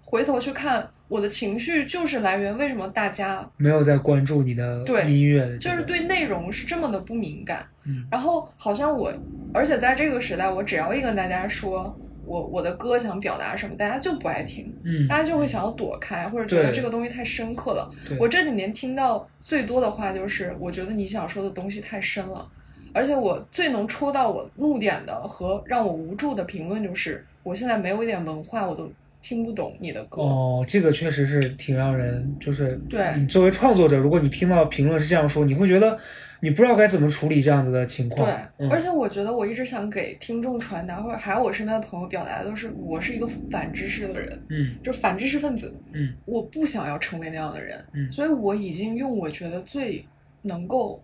[0.03, 7.66] 回头去看我的情绪就是来源为什么大家没有在关注你的对音乐的这个，就是对内容是这么的不敏感。
[7.85, 9.12] 嗯然后好像我，
[9.55, 17.88] 而且在这个时代，我只要一跟大家说我我的歌想表达什么，大家就不爱听，嗯大家就会想要躲开，或者觉得这个东西太深刻了。
[18.19, 22.49] 我这几年听到最多的话就是，我觉得你想说的东西太深了。
[22.92, 28.90] 而且我最能戳到我怒点的和让我无助的评论就是，我现在没有一点文化，我都
[29.27, 30.23] 听不懂你的歌。
[30.23, 35.99] 哦，这个确实是挺让人就是，对你作为创作者，如果你听到评论是这样说，你会觉得
[36.39, 38.25] 你不知道该怎么处理这样子的情况。
[38.25, 45.75] 对，嗯、而且我觉得我一直想给听众传达，或者还有我身边的朋友表达的都是，我是一个反知识的人，嗯就是反知识分子。
[45.93, 50.07] 嗯我不想要成为那样的人，嗯所以我已经用我觉得最
[50.43, 51.03] 能够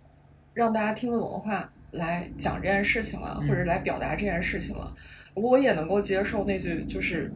[0.55, 4.95] 让大家听得懂的话来讲这件事情了，嗯或者来表达这件事情了。
[5.35, 7.33] 我也能够接受那句就是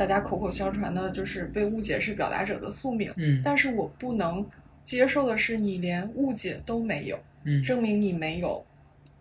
[0.00, 3.12] 大家口口相传的，就是被误解是表达者的宿命。
[3.16, 4.42] 嗯但是我不能
[4.82, 8.64] 接受的是，你连误解都没有，嗯证明你没有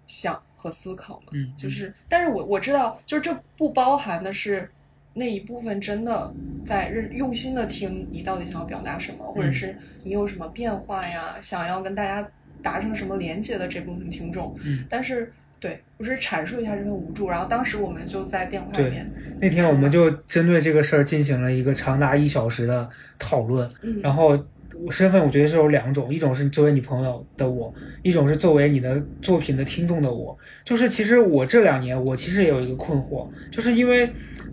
[0.08, 1.34] 想和思考嘛。
[1.34, 4.72] 嗯，就是，但是我我知道，就是这不包含的是
[5.13, 12.26] 那一部分真的在认用心的听你到底想要表达什么，或者是你有什么变化呀，想要跟大家
[12.63, 14.58] 达成什么连接的这部分听众。
[14.63, 19.06] 嗯但是对我只是阐述一下这份无助，然后当时我们就在电话里面，
[19.41, 23.69] 那天我们就针对这个事儿进行了一个长达一小时的讨论。
[23.82, 24.39] 嗯，然后
[24.86, 30.38] 我身份我觉得是有两种，一种是作为你朋友的我，一种是作为你的作品的听众的我。
[30.63, 34.10] 就是其实我这两年我其实也有一个困惑，就是因为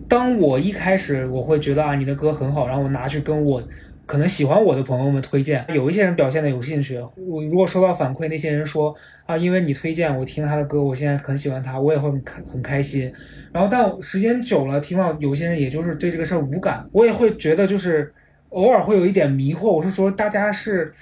[0.09, 3.63] 当我一开始我会觉得啊你的歌很好，然后我拿去跟我。
[4.07, 6.97] 可能喜欢我的朋友们推荐，有一些人表现的有兴趣。
[7.17, 13.13] 我如果收到反馈，那些人说啊，因为你推荐我听他的歌，我现在很喜欢他，我也会很开很开心。
[13.51, 18.13] 然后，但时间久了，听到有些人也就是对这个事儿无感，我也会觉得就是
[18.49, 19.69] 偶尔会有一点迷惑。
[19.69, 20.93] 我是说，大家是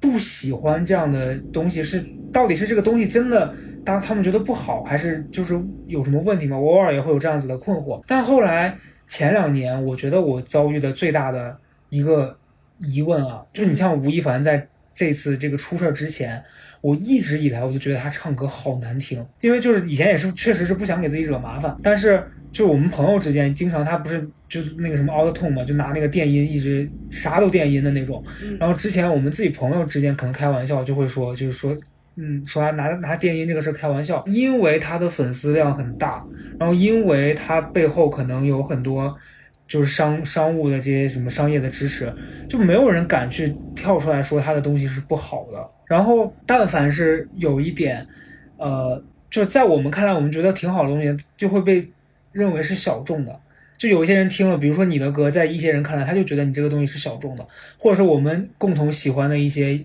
[0.00, 6.58] 不喜欢这样的东西，是到底是这个东西真的当他们觉得不好，还是就是有什么问题吗？
[6.58, 8.02] 我偶尔也会有这样子的困惑。
[8.08, 11.56] 但后来前两年，我觉得我遭遇的最大的
[11.90, 12.36] 一个
[12.80, 16.42] 疑问啊，就是你像吴亦凡在这次这个出事儿之前。
[16.82, 28.24] 我一直以来我就觉得他唱歌好难听，因为就是以前也是确实是不想给自己惹麻烦，但是就是我们朋友之间经常他不是就是那个什么 auto tone 嘛，就拿那个电音一直啥都电音的那种。
[28.42, 31.76] 嗯然后之前我们自己朋友之间可能开玩笑就会说，就是说。
[32.16, 36.26] 嗯，说他拿拿电音这个事儿开玩笑，因为他的粉丝量很大，
[36.58, 39.10] 然后因为他背后可能有很多
[39.70, 42.12] 就是商商务的这些什么商业的支持，
[42.48, 45.70] 就没有人敢去跳出来说他的东西是不好的。
[45.86, 48.04] 然后，但凡是有一点，
[48.56, 51.88] 呃，就在我们看来，我们觉得挺好的东西，就会被
[52.32, 53.38] 认为是小众的。
[53.78, 57.46] 就有一些人听了，比如说你的歌，在一些人看来，他就觉得你这个东西是小众的，
[57.78, 59.80] 或者是我们共同喜欢的一些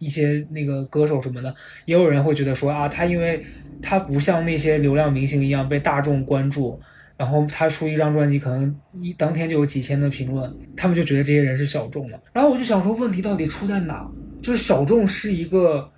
[0.00, 3.40] 一些那个歌手什么的，也有人会觉得说啊，他因为
[3.80, 6.80] 他不像那些流量明星一样被大众关注。
[7.18, 12.20] 然后他出一张专辑，可能一当天就有几千的评论，他们就觉得这些人是小众的。
[12.32, 14.08] 然后我就想说，问题到底出在哪？
[14.40, 15.90] 就是小众是一个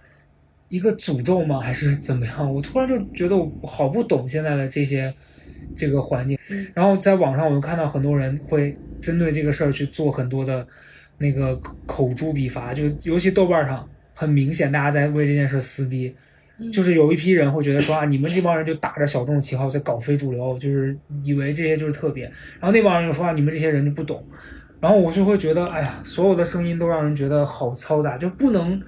[0.68, 1.61] 一个诅咒吗？
[1.61, 2.52] 还是怎么样？
[2.52, 5.12] 我突然就觉得我好不懂现在的这些
[5.76, 6.38] 这个环境。
[6.48, 10.66] 嗯然后在网上我就看到很多人会针对这个事儿去做很多的
[11.18, 16.14] 那个口口诛笔伐，就尤其豆瓣上很明显，大家在为这件事撕逼。
[16.73, 22.25] 就是有一批人会觉得说啊，你们这帮人就打着小众旗号在搞非主流，就是以为这些就是特别，
[22.61, 24.25] 然后那帮人又说啊，你们这些人就不懂，
[24.81, 28.81] 然后我就会觉得，哎呀，所有的声音都让人觉得好嘈杂，就不能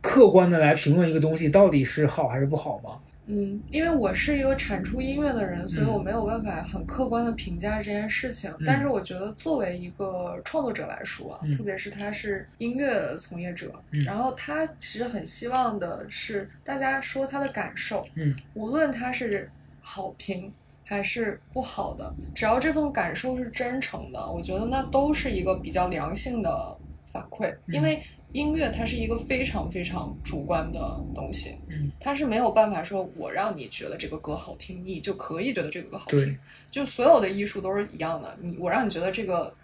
[0.00, 2.98] 客观的来评论一个东西到底是好还是不好吗？
[3.26, 5.92] 嗯，因为我是一个产出音乐的人，所以嗯。
[5.94, 8.50] 我没有办法很客观的评价这件事情。
[8.58, 11.56] 嗯但是我觉得，作为一个创作者来说啊，嗯。
[11.56, 14.04] 特别是他是音乐从业者，嗯。
[14.04, 18.36] 然后他其实很希望的是大家说他的感受，嗯。
[18.52, 20.52] 无论他是好评
[20.84, 27.74] 还是不好的，只要这份感受是真诚的，我觉得那都是一个比较良性的反馈，嗯。
[27.74, 28.02] 因为
[28.34, 31.56] 音乐它是一个非常非常主观的东西。
[31.68, 36.36] 嗯，它是没有办法说我让你觉得这个歌好听，你就可以觉得这个歌好听。
[36.68, 39.54] 就所有的艺术都是一样的，你我让你觉得这个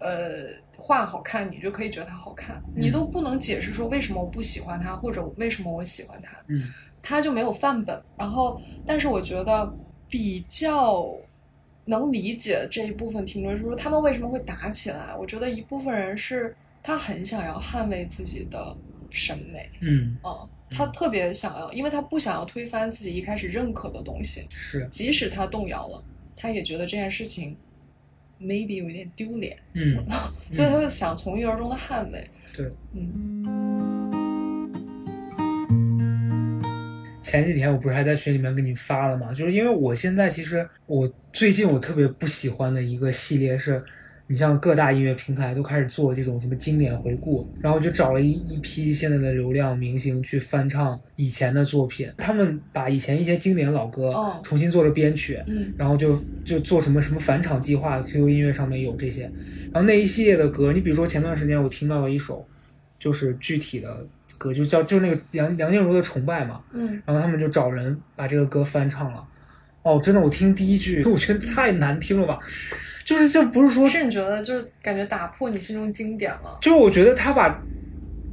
[0.00, 8.02] 呃画好看，你就可以觉得它好看，你都不能解释说为什么我不喜欢它，或者为什么我喜欢它，嗯它就没有范本。
[8.16, 9.72] 然后，但是我觉得
[10.08, 11.08] 比较
[11.84, 15.14] 能理解这一部分听众，就是说他们为什么会打起来。
[15.16, 16.54] 我觉得一部分人是
[16.88, 18.74] 他很想要捍卫自己的
[19.10, 26.02] 审美，嗯，嗯，他特别想要，因为他不想要推翻自己一开始认可的东西，是，即使他动摇了，
[26.34, 27.54] 他也觉得这件事情
[28.40, 30.02] maybe 有一点丢脸， 嗯
[30.50, 32.26] 所以他会想从一而终的捍卫。
[32.56, 32.66] 对。
[32.94, 33.44] 嗯
[37.22, 39.30] 前几天我不是还在群里面给你发了吗？
[39.34, 43.84] 就是因为我现在其实我最近我特别不喜欢的一个系列是，
[44.30, 59.22] 你像各大音乐平台都开始做这种什么经典回顾，然后就找了一一批现在的流量明星去翻唱以前的作品，他们把以前一些经典老歌哦重新做了编曲，嗯然后就就做什么什么返场计划，QQ 音乐上面有这些，
[59.72, 62.46] 然后那一系列的歌，你比如说前段时间我听到了一首，
[62.98, 67.00] 就是具体的歌，就叫就那个梁梁静茹的《崇拜》嘛，嗯。
[67.06, 69.24] 然后他们就找人把这个歌翻唱了。
[69.82, 72.38] 哦，真的，我听第一句，我觉得太难听了吧，
[73.08, 76.58] 就是这不是说，是你觉得就是感觉打破你心中经典了？
[76.60, 77.58] 就是我觉得他把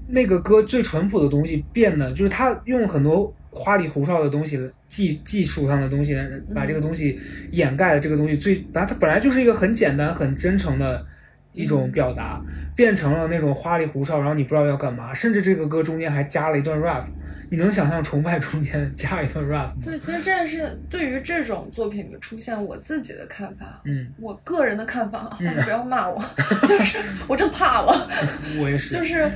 [0.09, 4.59] 那个歌最淳朴的东西变得，就是他用很多花里胡哨的东西
[4.89, 6.13] 技技术上的东西，
[6.53, 7.17] 把这个东西
[7.51, 11.05] 掩盖了这个东西最，把它本来就是一个很简单、很真诚的
[11.53, 12.43] 一种表达，
[12.75, 17.05] 变成了那种花里胡哨，然后你不知道要干嘛，甚至这个歌中间还加了一段 rap。
[17.49, 19.75] 你能想象崇拜中间加一段 rap 吗？
[19.83, 26.21] 对，其实这也是对于这种作品的出现，我自己的看法，嗯，我个人的看法啊，但是不要骂我，
[26.67, 28.07] 就是我真怕了，
[28.59, 29.29] 我也是，就是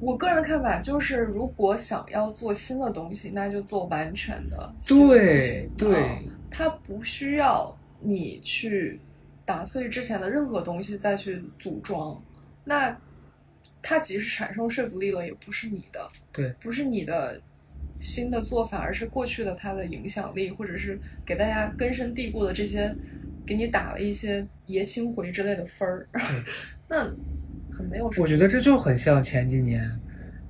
[0.00, 6.18] 我个人的看法就是，如果想要做新的东西，那就做完全的新的对对啊
[6.50, 9.00] 它不需要你去
[9.44, 12.20] 打碎之前的任何东西再去组装，
[12.64, 12.96] 那
[13.82, 17.40] 它即使产生说服力了，也不是你的，对，不是你的
[18.00, 22.94] 新的做法，而是过去的它的影响力，或者是给大家根深蒂固的这些，
[23.46, 26.08] 给你打了一些爷青回之类的分儿，
[26.88, 27.04] 那
[27.72, 28.24] 很没有什么。
[28.24, 29.98] 我觉得这就很像前几年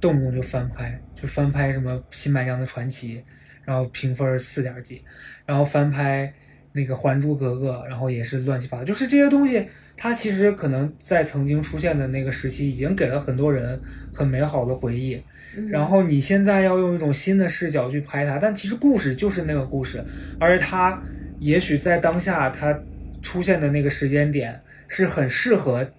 [0.00, 3.18] 动不动就翻拍，就翻拍什么《新白娘子传奇》，
[3.64, 5.02] 然后评分四点几，
[5.46, 6.32] 然后翻拍
[6.72, 13.78] 那个《还珠格格》，然后也是乱七八糟，就是这些东西，它其实可能在曾经出现的那个时期，已经给了很多人
[14.14, 15.16] 很美好的回忆。
[15.56, 20.04] 嗯然后你现在要用一种新的视角去拍它，但其实故事就是那个故事，
[20.38, 21.02] 而它
[21.40, 22.78] 也许在当下它
[23.22, 25.90] 出现的那个时间点是很适合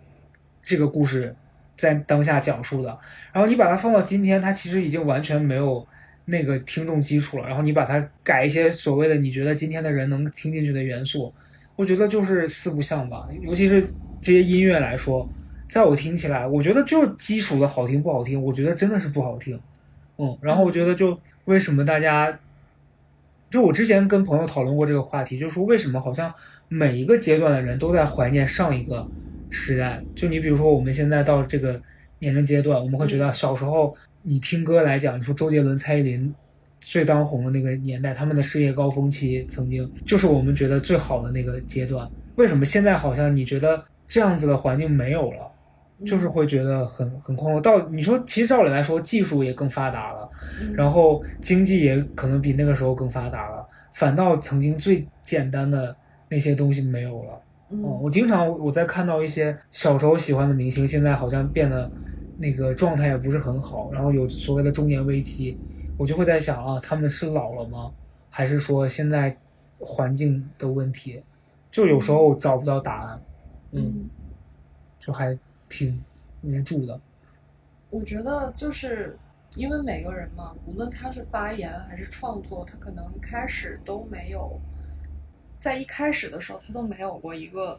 [0.62, 1.36] 这个故事
[1.76, 2.98] 在当下讲述的。
[3.34, 5.86] 然后你把它放到今天，它其实已经完全没有
[6.26, 7.48] 那个听众基础了。
[7.48, 11.34] 然后你把它改一些所谓的你觉得今天的人能听进去的元素，
[11.80, 13.26] 我觉得就是四不像吧。
[13.42, 13.82] 尤其是
[14.20, 15.26] 这些音乐来说，
[15.70, 19.58] 在我听起来，我觉得就是基础的好听不好听，我觉得真的是不好听。
[20.18, 22.38] 嗯，然后我觉得就为什么大家，
[23.50, 26.34] 就我之前跟朋友讨论过这个话题，就是说为什么好像
[26.68, 29.08] 每一个阶段的人都在怀念上一个
[29.50, 30.04] 时代。
[30.14, 31.82] 就你比如说我们现在到这个
[32.20, 36.36] 年龄阶段，我们会觉得小时候你听歌来讲，你说周杰伦、蔡依林
[36.82, 42.10] 最当红的那个年代，他们的事业高峰期曾经就是我们觉得最好的那个阶段。
[42.36, 45.52] 为什么现在好像你觉得这样子的环境没有了？
[46.06, 47.60] 就是会觉得很很困惑。
[47.60, 50.30] 到你说，其实照理来说，技术也更发达了，
[50.62, 55.94] 嗯然后经济也可能比那个时候更发达了，反倒曾经最简单的
[56.30, 57.42] 那些东西没有了。
[57.72, 61.92] 嗯哦，我经常我在看到一些小时候喜欢的明星，现在好像变得
[62.38, 65.58] 那个状态也不是很好，然后有所谓的中年危机，
[66.00, 67.92] 我就会在想啊，他们是老了吗？
[68.30, 69.38] 还是说现在
[69.78, 71.22] 环境的问题？
[71.70, 73.22] 就有时候找不到答案，
[73.72, 74.10] 嗯，嗯，
[74.98, 76.02] 就还挺
[76.42, 76.98] 无助的。
[77.90, 79.20] 我觉得就是
[79.56, 84.58] 因为每个人嘛，无论他是发言还是创作，他可能开始都没有，
[85.60, 87.78] 在一开始的时候他都没有过一个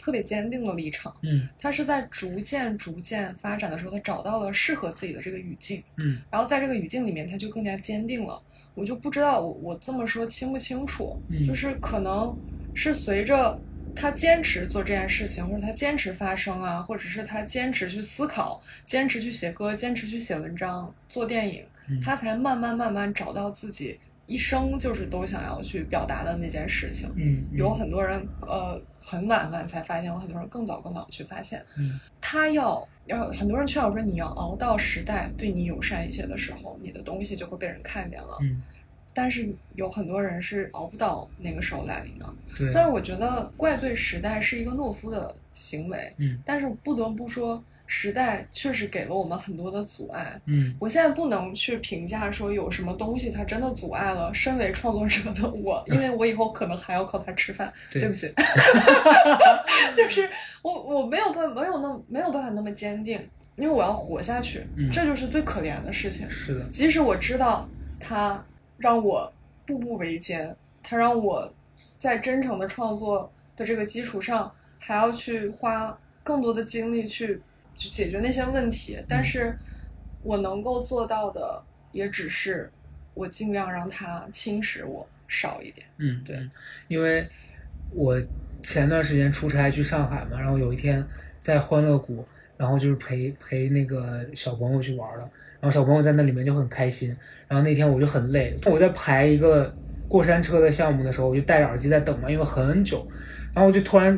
[0.00, 8.40] 特别坚定的立场，嗯他是在逐渐逐渐发展的时候，他找到了适合自己的这个语境，嗯然后在这个语境里面，他就更加坚定了。
[8.74, 12.34] 我就不知道我我这么说清不清楚，嗯就是可能
[12.74, 13.60] 是随着
[13.94, 27.10] 他坚持做这件事情，或者他坚持发声啊，或者是他坚持去思考、坚持去写歌、坚持去写文章、做电影，嗯他才慢慢慢慢找到自己一生就是都想要去表达的那件事情。
[27.16, 31.64] 嗯，有很多人呃很晚晚才发现，有很多人更早更早去发现。
[31.78, 38.38] 嗯他要要很多人劝我说，你要熬到时代对你友善一些的时候，你的东西就会被人看见了。
[38.42, 38.62] 嗯，
[39.12, 42.34] 但是有很多人是熬不到那个时候来临的。
[42.56, 50.40] 对，虽然我觉得怪罪时代是一个懦夫的行为，嗯但是不得不说，时代确实给了我们很多的阻碍。
[50.46, 57.72] 嗯我现在不能去评价说有什么东西它真的阻碍了身为创作者的我，因为我以后可能还要靠它吃饭。
[57.90, 58.32] 对对不起，
[59.96, 60.30] 就是
[60.62, 63.20] 我我没有办没有那没有办法那么坚定，
[63.56, 66.30] 因为我要活下去，嗯这就是最可怜的事情。
[66.30, 67.68] 是的，即使我知道
[67.98, 68.40] 它
[68.78, 69.30] 让我
[69.66, 71.52] 步步维艰，它让我
[71.98, 77.42] 在真诚的创作的这个基础上，还要去花更多的精力去
[77.76, 79.56] 去解决那些问题，但是
[80.22, 81.62] 我能够做到的，
[81.92, 82.70] 也只是
[83.14, 85.86] 我尽量让它侵蚀我少一点。
[85.98, 86.50] 嗯，对嗯，
[86.88, 87.26] 因为
[87.92, 88.20] 我
[88.62, 91.04] 前段时间出差去上海嘛，然后有一天
[91.40, 92.24] 在欢乐谷，
[92.56, 97.16] 然后就是陪陪那个小朋友去玩了，然后小朋友在那里面就很开心。
[97.48, 99.74] 然后那天我就很累，我在排一个
[100.06, 103.04] 过山车的项目的时候，我就戴着耳机在等嘛，因为很久。
[103.52, 104.16] 然后我就突然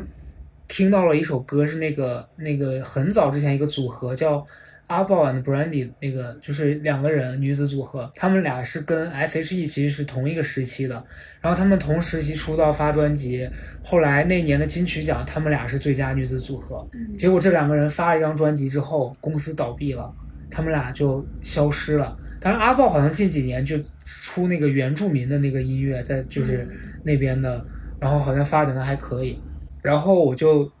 [0.67, 4.45] 听到了一首歌，是那个那个很早之前一个组合叫
[4.87, 11.03] 阿豹 and Brandy，那个就是两个人女子组合，他们俩是跟 S.H.E 其实是同一个时期的，
[11.41, 13.49] 然后他们同时期出道发专辑，
[13.83, 16.85] 后来那年的金曲奖他们俩是最佳女子组合，
[17.17, 20.13] 结果这两个人发了一张专辑之后，公司倒闭了，
[20.51, 22.17] 他们俩就消失了。
[22.39, 26.67] 但是阿豹好像近几年就出那个原住民的那个音乐，在就是
[27.03, 27.65] 那边的，
[28.01, 29.39] 然后好像发展的还可以。
[29.83, 30.71] 然后我就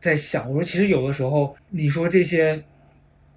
[0.00, 2.62] 在想，我说其实有的时候你说这些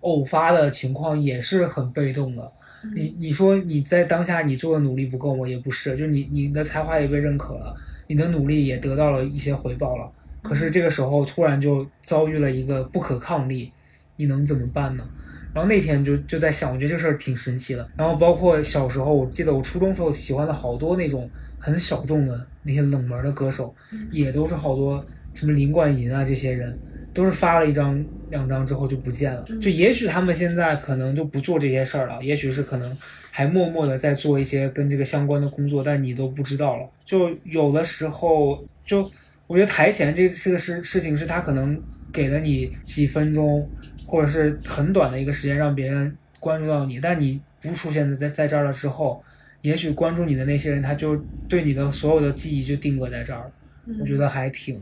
[0.01, 2.51] 偶发的情况也是很被动的。
[2.93, 5.47] 你你说你在当下你做的努力不够吗？
[5.47, 7.73] 也不是，就是你你的才华也被认可了，
[8.07, 10.11] 你的努力也得到了一些回报了。
[10.41, 13.71] 可是这个时候突然就遭遇了一个不可抗力，
[14.17, 15.09] 你能怎么办呢？
[15.53, 17.89] 然后那天就就在想，我觉得这事儿挺神奇的。
[17.95, 23.73] 然后包括小时候，我记得我初中时候喜欢的好多那种很小众的那些冷门的歌手，
[24.11, 26.77] 也都是好多什么林冠银啊这些人，
[27.13, 29.43] 都是发了一张两张之后就不见了。
[29.61, 32.97] 就也许他们现在可能就不做这些事儿了，也许是可能
[33.31, 36.89] 还默默的在做一些跟这个相关的工作，但你都不知道了。
[37.05, 39.09] 就有的时候，就
[39.47, 43.69] 我觉得台前这这个事事情是他可能给了你几分钟。
[44.05, 49.23] 或者是很短的一个时间让别人关注到你，但你不出现在在这儿了之后，
[49.63, 51.17] 也许关注你的那些人他就
[51.49, 53.51] 对你的所有的记忆就定格在这儿了。
[53.99, 54.79] 我觉得还挺，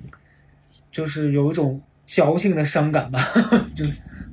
[0.92, 3.20] 就是有一种矫情的伤感吧。
[3.74, 3.84] 就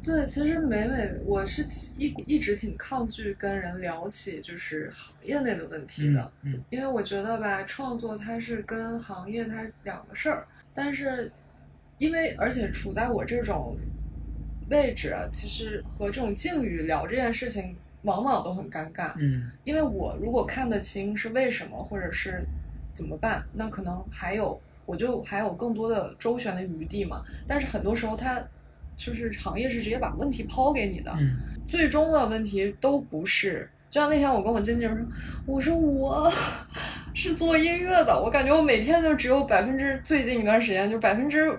[0.03, 1.64] 对，其实每每我是
[1.96, 11.32] 一一直挺抗拒跟人聊起就是行业内的问题的，嗯，因为我觉得吧，创作它是跟行业它两个事儿，但是
[11.96, 13.78] 因为而且处在我这种。
[14.70, 19.12] 位置其实和这种境遇聊这件事情，往往都很尴尬。
[19.18, 22.44] 嗯，因为我如果看得清是为什么，或者是
[22.94, 27.22] 怎么办，那可能还有我就还有更多的周旋的余地嘛。
[27.46, 28.42] 但是很多时候，他
[28.96, 31.16] 就是行业是直接把问题抛给你的，
[31.66, 33.68] 最终的问题都不是。
[33.90, 35.07] 就像那天我跟我经纪人说，
[35.46, 36.32] 我说我
[37.14, 41.59] 是做音乐的，我感觉我每天就只有百分之最近一段时间就百分之。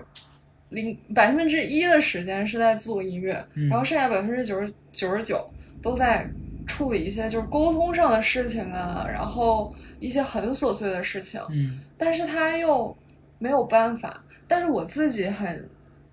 [0.70, 5.44] 零百分之一的时间是在做音乐，然后剩下百分之九十九十九
[5.82, 6.30] 都在
[6.66, 11.40] 处理一些就是沟通上的事情啊，然后一些很琐碎的事情。
[11.50, 12.96] 嗯，但是他又
[13.38, 14.22] 没有办法。
[14.46, 15.68] 但是我自己很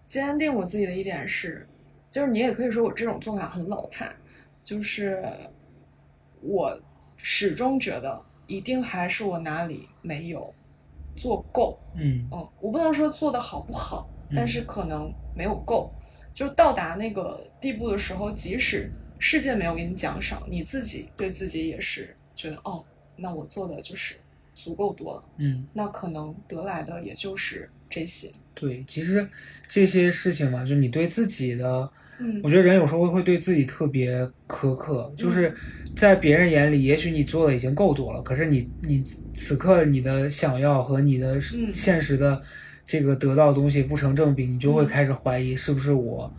[0.06, 1.68] 坚定我自己的一点是，
[2.12, 4.10] 就是你也可以说我这种做法很老派，
[4.62, 5.24] 就是
[6.42, 6.80] 我
[7.18, 10.54] 始终觉得一定还是我哪里没有
[11.16, 11.80] 做够。
[11.96, 14.08] 嗯嗯，我不能说做的好不好。
[14.36, 15.90] 但是可能没有够，
[16.34, 22.84] 就到达那个地步的时候，即使世界没有给你奖赏，你自己对自己也是觉得哦，
[23.16, 24.16] 那我做的就是
[24.54, 28.30] 足够多了，嗯，那可能得来的也就是这些。
[28.54, 29.28] 对，其实
[29.68, 31.90] 这些事情嘛，就你对自己的，
[32.20, 34.12] 嗯，我觉得人有时候会对自己特别
[34.48, 35.54] 苛刻，就是
[35.96, 39.04] 在别人眼里，也许你做的已经够多了，可是你你
[39.34, 41.40] 此刻你的想要和你的
[41.74, 42.42] 现实的。
[42.90, 46.34] 这个得到的东西不成正比，你就会开始怀疑是不是我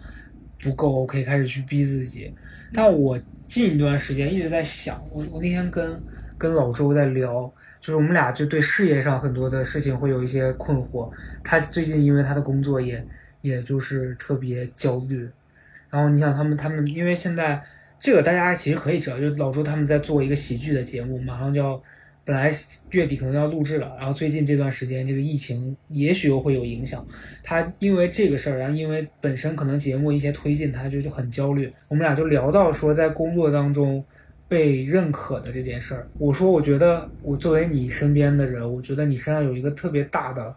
[0.58, 2.32] 不够 OK，开始去逼自己。
[2.72, 6.02] 但我近一段时间一直在想，我我那天跟
[6.36, 7.50] 跟老周在聊，
[7.80, 11.10] 就是我们俩就对事业上很多的事情会有一些困惑。
[11.42, 13.04] 他最近因为他的工作也
[13.40, 15.28] 也就是特别焦虑。
[15.90, 17.62] 然后你想他们他们因为现在
[17.98, 21.82] 这个大家其实可以知道，就老周他们在做一个喜剧的节目，马上就要。
[22.28, 22.50] 本来
[22.90, 27.02] 月底可能要录制了，然后最近这段时间这个疫情也许又会有影响。
[27.42, 31.72] 他因为这个事儿，然后因为本身可能节目一些推进，他就就很焦虑。
[31.88, 34.04] 我们俩就聊到说，在工作当中
[34.46, 36.06] 被认可的这件事儿。
[36.18, 40.54] 我说，我觉得我作为你身边的人，我觉得你身上有一个特别大的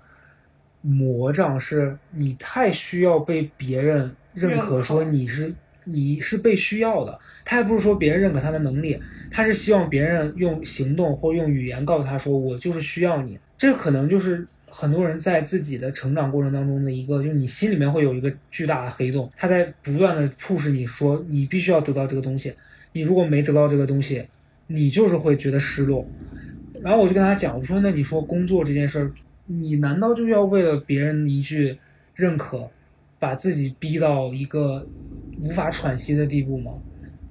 [0.82, 5.54] 魔障，是你太需要被别人认可，说你是。
[5.84, 13.38] 你是被需要的，他还不是说别人认可他的能力，他是希望别人用行动或用语言告诉他说我就是需要你。
[13.58, 22.54] 这可能就是很多人在自己的成长过程当中的一个，就是你心里面会有一个巨大的黑洞，他在不断的促使你说你必须要得到这个东西，
[22.94, 24.26] 你如果没得到这个东西，
[24.68, 26.06] 你就是会觉得失落。
[26.82, 29.12] 然后我就跟他讲，我说那你说工作这件事儿，
[29.46, 31.76] 你难道就要为了别人一句
[32.16, 32.70] 认可，
[33.20, 34.88] 把自己逼到一个？
[35.40, 36.72] 无法喘息的地步吗？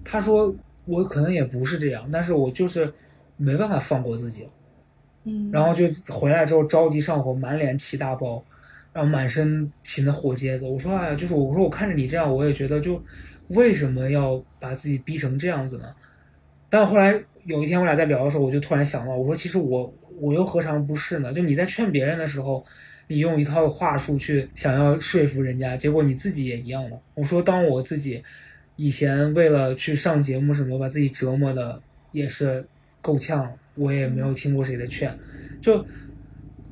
[0.04, 0.54] 他说
[0.86, 2.92] ：“我可能也不是这样，但是我就是
[3.36, 4.46] 没办法放过自己。”
[5.24, 8.44] 嗯，然后就回来之后着急上火，满脸起大包。
[8.92, 10.66] 然后满身起那火疖子。
[10.66, 13.00] 我说哎呀，就是我说我看着你这样，我也觉得就
[13.46, 15.84] 为什么要把自己逼成这样子呢？
[16.68, 21.32] 但后来有一天我俩在聊的时候，我就突然想到，我说其实我我又何尝不是呢？
[21.32, 22.64] 就你在劝别人的时候，
[23.06, 27.00] 你用一套话术去想要说服人家，结果你自己也一样的。
[27.14, 28.20] 我说当我自己
[28.82, 31.78] 以前为了去上节目什么，把自己折磨的
[32.12, 32.64] 也是
[33.02, 35.14] 够呛，我也没有听过谁的劝。
[35.60, 35.84] 就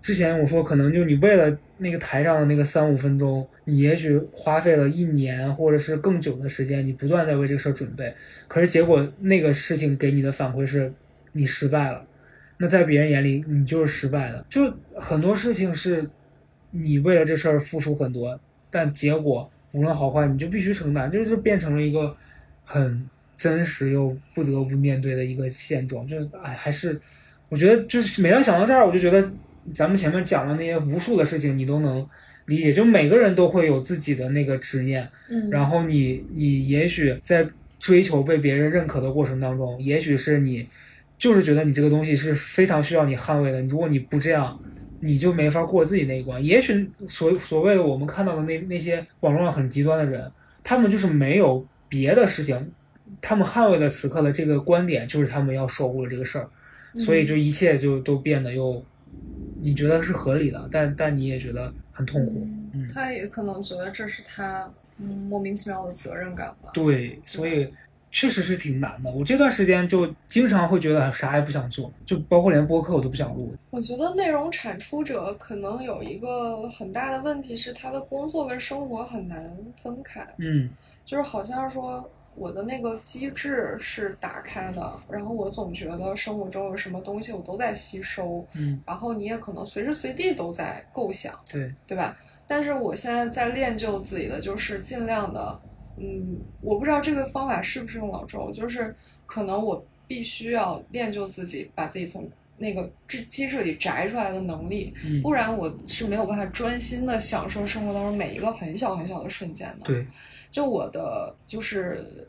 [0.01, 8.15] 之前我说，可能就你为了那个台上的那个三五分钟，你也许花费了一年或者是更久的时间，你不断在为这个事儿准备，
[8.49, 10.91] 可是结果那个事情给你的反馈是
[11.33, 12.03] 你失败了。
[12.57, 14.47] 那在别人眼里，你就是失败的。
[14.49, 16.09] 就很多事情是
[16.71, 18.41] 你为了这事儿付出很多，
[18.71, 22.15] 但结果无论好坏，你就必须承担，就是变成了一个
[22.65, 26.07] 很真实又不得不面对的一个现状。
[26.07, 27.01] 就是哎，还是
[27.49, 29.33] 我觉得，就是每当想到这儿，我就觉得
[29.75, 32.07] 咱们前面讲的那些无数的事情，你都能
[32.47, 32.73] 理解。
[32.73, 37.47] 就每个人都会有自己的那个执念，嗯，然后你你也许在
[37.79, 40.67] 追求被别人认可的过程当中，也许是你
[41.19, 43.61] 就是觉得你这个东西是非常需要你捍卫的。
[43.63, 44.59] 如果你不这样，
[45.01, 46.43] 你就没法过自己那一关。
[46.45, 50.31] 也许所所谓的我们看到的那那些网络上很极端的人，
[50.63, 52.71] 他们就是没有别的事情，
[53.21, 56.49] 他们捍卫了此刻的这个观点就是他们要守护的这个事儿，
[56.97, 58.85] 所以就一切就都变得又
[59.61, 62.47] 你觉得是合理的，但但你也觉得很痛苦。
[62.73, 66.71] 嗯，他也可能觉得这是他嗯莫名其妙的责任感吧。
[66.75, 67.69] 对，所以
[68.11, 69.11] 确实是挺难的。
[69.11, 73.55] 我这段时间就经常会觉得啥也不想做，就包括连播客我都不想录。
[73.71, 80.71] 我觉得内容产出者可能有一个很大的问题是，他的工作跟生活很难分开，嗯
[81.05, 92.17] 就是好像说我的那个机制是打开的，然后我总觉得生活中有什么东西我都在吸收，嗯，然后你也可能随时随地都在构想，对，对吧？
[92.47, 95.61] 但是我现在在练就自己的，就是尽量的，
[96.01, 98.95] 嗯，我不知道这个方法适不适用老周，就是
[99.27, 109.85] 可能我必须要练就自己，把自己从那个机机制里摘出来的能力，嗯不然我是没有办法专心的享受生活当中每一个很小很小的瞬间的。
[109.85, 110.07] 对，
[110.51, 112.29] 就我的就是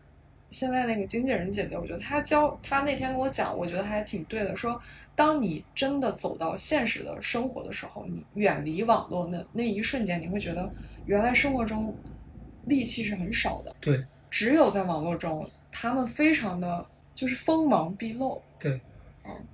[0.51, 4.55] 现在那个经纪人姐姐，我觉得她教她那天跟我讲，我觉得还挺对的。
[4.55, 4.80] 说，
[5.15, 10.72] 当你真的走到现实的生活的时候，你远离网络那那一瞬间，你会觉得
[11.05, 11.95] 原来生活中
[12.68, 18.41] 戾气是很少的，对，只有在网络中，他们非常的就是锋芒毕露。
[18.60, 18.80] 对。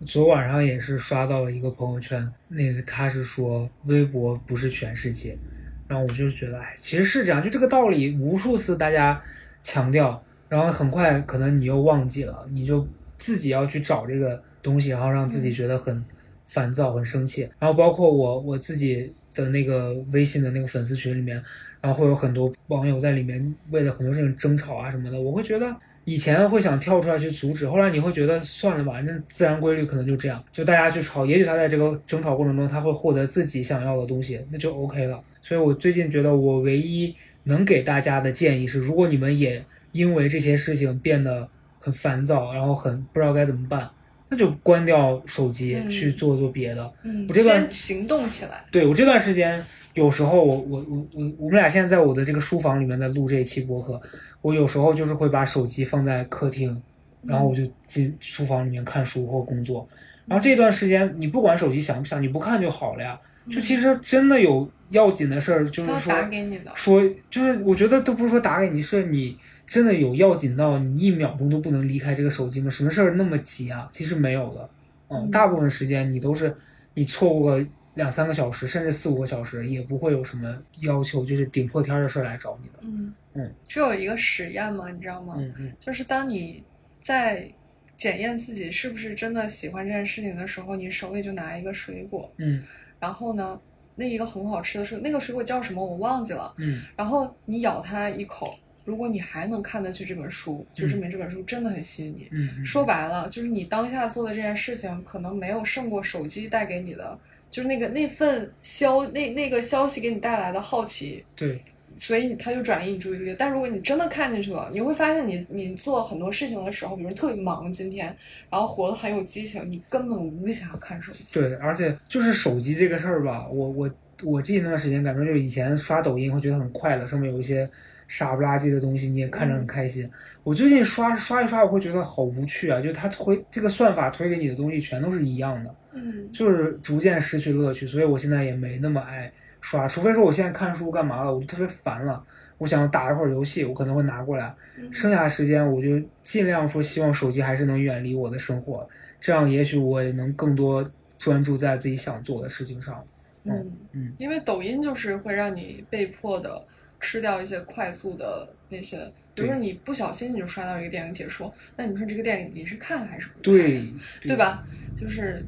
[0.05, 5.37] 昨晚上也是刷到了一个朋友圈，那个他是说微博不是全世界，
[5.85, 9.21] 然后我就觉得，哎，其实是这样，就这个道理，无数次大家
[9.61, 12.87] 强调，然后很快可能你又忘记了，你就
[13.17, 16.05] 自己要去找这个东西，然后让自己觉得很
[16.45, 17.41] 烦躁、很生气。
[17.59, 21.35] 然后包括我我自己的那个微信的那个粉丝群里面，
[21.81, 25.75] 然后会有很多网友在里面为了很多事情争吵啊什么的，我会觉得。
[26.07, 35.19] 以前会想跳出来去阻止，后来你会觉得算了吧，那自然规律可能就这样，就大家去吵，也许他在这个争吵过程中他会获得自己想要的东西，那就 OK 了。
[35.41, 37.11] 所以我最近觉得我唯一
[37.45, 43.89] 能给大家的建议是，如果你们也因为这些事情变得很烦躁，然后很不知道该怎么办，
[44.29, 46.91] 那就关掉手机，嗯去做做别的。
[47.03, 48.65] 嗯我这个先行动起来。
[48.71, 49.63] 对我这段时间，
[49.93, 54.01] 有时候我我我我我们俩现在在我的这个书房里面在录这一期播客，
[54.41, 56.81] 我有时候就是会把手机放在客厅，
[57.23, 59.87] 然后我就进书房里面看书或工作。
[60.25, 63.19] 然后这段时间，你不管手机响不响，你不看就好了呀。
[63.47, 66.99] 就其实真的有要紧的事儿，就是说打给你的，说，
[67.29, 72.69] 就是我觉得都不是说打给你，是你真的有要紧到你一秒钟都不能离开这个手机吗？
[72.69, 73.89] 什么事儿那么急啊？
[73.91, 74.69] 其实没有的，
[75.09, 75.31] 嗯，嗯。
[75.31, 76.55] 大部分时间你都是
[76.93, 82.73] 你错过个两三个小时，甚至四五个小时，也不会有什么要求，就是顶破天儿的事儿来找你的。
[82.81, 83.13] 嗯。
[83.33, 85.35] 嗯，这有一个实验嘛，你知道吗？
[85.37, 85.73] 嗯嗯。
[85.79, 86.63] 就是当你
[86.99, 87.51] 在
[87.97, 92.63] 检验自己是不是真的喜欢这件事情的时候，你手里就拿一个水果，嗯。
[92.99, 93.59] 然后呢，
[93.95, 96.83] 那一个很好吃的水，那个水果叫什么我忘记了，嗯。
[96.95, 102.27] 然后你咬它一口，如果你还能看得去这本书，就嗯证明这本书真的很吸引你。
[102.31, 107.17] 嗯嗯，说白了，就是你当下做的这件事情，可能没有胜过手机带给你的，
[107.49, 111.61] 就是那个那份消那那个消息给你带来的好奇，对，
[111.97, 113.35] 所以他就转移你注意力。
[113.37, 118.15] 但如果你真的看进去了，你会发现你你做很多事情的时候，比如特别忙今天，
[118.49, 121.25] 然后活得很有激情，你根本无暇看手机。
[121.33, 123.89] 对，而且就是手机这个事儿吧，我我
[124.23, 127.69] 我记得那段时间，感觉就是以前刷抖音会觉得很快乐，上面有一些
[128.07, 130.09] 傻不拉几的东西，你也看着很开心。
[130.43, 139.31] 我最近刷刷一刷，我会觉得好无趣啊，就是它推这个算法推给你的东西全都是一样的，嗯就是逐渐失去乐趣，所以我现在也没那么爱
[139.61, 142.23] 刷，除非说我现在看书干嘛了，我就特别烦了，
[142.57, 144.53] 我想打一会儿游戏，我可能会拿过来。
[144.77, 148.87] 嗯剩下的时间我就尽量说，希望手机还是能远离我的生活，
[149.19, 150.85] 这样也许我也能更多
[151.17, 153.03] 专注在自己想做的事情上。
[153.45, 156.61] 嗯嗯，因为抖音就是会让你被迫的
[156.99, 158.97] 吃掉一些快速的那些，
[159.33, 163.41] 比如说你不小心你就刷到一个电影解说，那你说这个电影你是看还是不看？
[163.43, 164.35] 对，对？
[164.35, 164.63] 吧？
[164.95, 165.45] 就是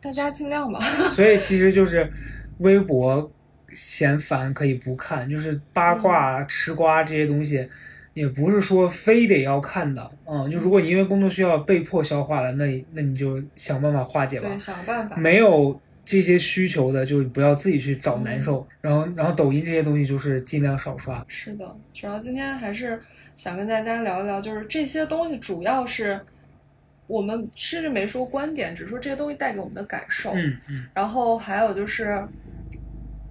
[0.00, 0.80] 大家尽量吧。
[1.14, 2.10] 所以其实就是
[2.58, 3.30] 微博
[3.74, 7.68] 嫌烦可以不看，就是八卦、吃瓜这些东西。
[8.12, 14.48] 也不是说非得要看的，嗯，就如果你因为工作需要被迫消化了，那那你就想办法化解吧。
[14.48, 15.16] 对，想办法。
[15.16, 18.66] 没有这些需求的，就是不要自己去找难受。
[18.80, 21.24] 然后，然后抖音这些东西就是尽量少刷。
[21.28, 23.00] 是的，主要今天还是
[23.36, 26.20] 想跟大家聊一聊，就是这些东西主要是
[27.06, 30.32] 我们甚至没说观点，只说这些东西带给我们的感受。
[30.34, 32.20] 嗯嗯，然后还有就是，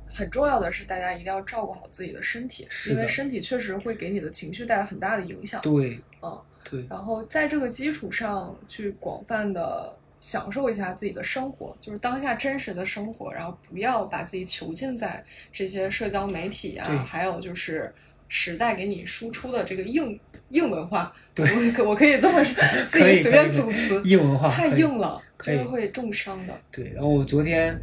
[0.07, 5.61] 很重要的是，大家一定要照顾好自己的身体，因为身体确实会给你的情绪带来很大的影响。
[5.61, 17.93] 对，嗯，对，然后在这个基础上去广泛的享受一下自己的生活，就是当下真实的生活，然后不要把自己囚禁在这些社交媒体对啊，还有就是
[18.28, 21.13] 时代给你输出的这个硬硬文化。
[21.34, 22.53] 对我可我可以这么说，
[22.86, 26.53] 自己随便组词，硬文化太硬了，可以这个会重伤的。
[26.70, 27.80] 对，然后我昨天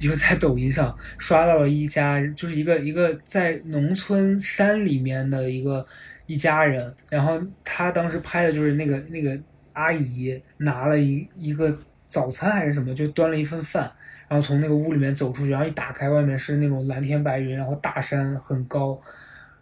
[0.00, 5.86] 就在抖音上刷到了一家，就是一个一个在农村山里面的一个
[6.24, 9.38] 一家人，然后他当时拍的就是那个那个
[9.78, 11.72] 阿姨拿了一一个
[12.06, 13.90] 早餐还是什么，就端了一份饭，
[14.28, 19.00] 然后从那个屋里面走出去，然后一打开，外面是那种蓝天白云，然后大山很高，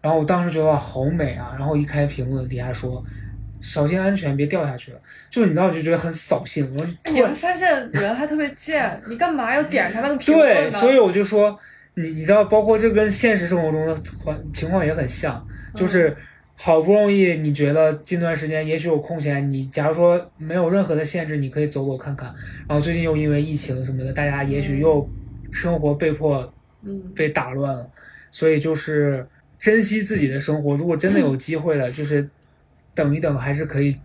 [0.00, 3.04] 然后我当时觉得哇好美啊，然后一开评论底下说。
[3.58, 5.00] 小心安全，别掉下去了。
[5.30, 6.70] 就是你知道，我就觉得很扫兴。
[6.74, 11.58] 我突然你会发现人还特别贱，你干嘛要点开那个评论对，所以我就说，
[11.94, 15.44] 你你知道，包括这跟现实生活中的环情况也很像，
[15.74, 16.14] 就是
[16.58, 22.34] 好不容易你觉得近段时间也许有空闲，你假如说没有任何的限制，你可以走走看看。
[22.66, 25.08] 然后最近又因为疫情什么的，大家也许又
[25.52, 26.52] 生活被迫
[26.82, 27.88] 嗯，被打乱了，
[28.30, 29.26] 所以就是
[29.58, 30.74] 珍惜自己的生活。
[30.74, 32.28] 如果真的有机会了， 就是
[32.94, 33.96] 等一等，还是可以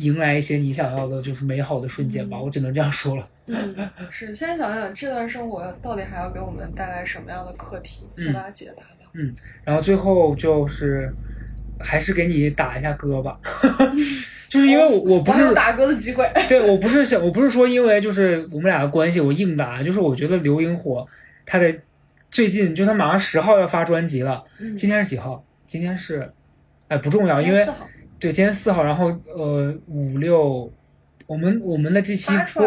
[0.00, 2.38] 迎来一些你想要的，就是美好的瞬间吧。
[2.38, 3.28] 我只能这样说了。
[3.46, 3.74] 嗯，
[4.10, 4.34] 是。
[4.34, 9.10] 先想想这段生活到底还要给我们带来什么样的课题，先把它解答吧。
[9.64, 11.10] 然后最后就是
[11.80, 13.38] 还是给你打一下歌吧，
[14.48, 16.28] 就是因为我我不是我打歌的机会。
[16.48, 21.06] 对我不是想我不是说因为就是我们俩的关系我硬打，就是我觉得刘萤火
[21.44, 21.74] 他的
[22.30, 25.44] 最近就他马上十号要发专辑了，嗯，今天是几号？
[25.66, 26.30] 今天是
[26.88, 27.66] 哎不重要，因为
[28.18, 30.72] 对今天四号，然后呃五六
[31.26, 32.64] 我们我们的这期播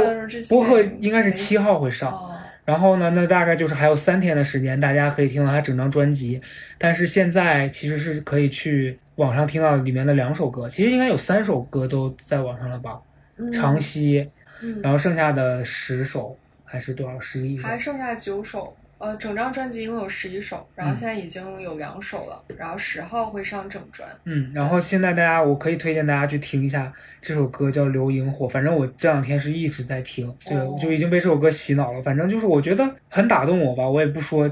[0.50, 2.12] 播客应该是七号会上。
[2.12, 2.39] 哦，
[2.70, 6.40] 然后呢，那大概就是还有三天的时间，大家可以听到他整张专辑。
[6.78, 13.00] 但是现在其实是可以去网上听到里面的两首歌，其实应该有三首歌都在网上了吧？
[13.38, 14.30] 嗯长溪，
[14.62, 17.20] 嗯，然后剩下的十首还是多少？
[17.20, 17.68] 十一首？
[17.68, 18.76] 还剩下九首。
[19.00, 24.08] 呃，整张专辑一共有十一首，然后嗯现在已经有两首了，然后十号会上整专。
[24.26, 26.92] 嗯，然后现在大家，我可以推荐大家去听一下
[27.22, 28.46] 这首歌，叫《流萤火》。
[28.50, 32.02] 反正我这两天是一直在听，对，哦就已经被这首歌洗脑了。
[32.02, 34.50] 反正就是我觉得很打动我吧，我也不说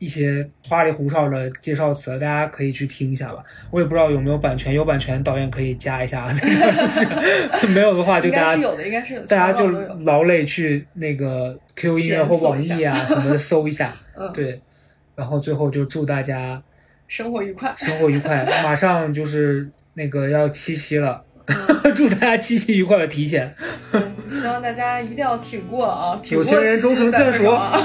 [0.00, 3.44] 一些花里胡哨的介绍词，大家可以去听一下吧。
[3.70, 6.38] 我也不知道有没有版权，有版权导演可以加一下，就
[7.60, 9.70] 是没有的话就大家该是有的，应该是有，大家就
[10.04, 14.60] 劳累去那个 QQ 音乐或网易啊什么的搜一下， 嗯，，对。
[15.14, 16.62] 然后最后就祝大家
[17.06, 17.74] 生活愉快。
[17.76, 21.54] 生活愉快，马上就是那个要七夕了，嗯
[21.94, 23.54] 祝大家七夕愉快的提前。
[23.92, 27.78] 对，希望大家一定要挺过啊，挺有过情人终成眷属啊。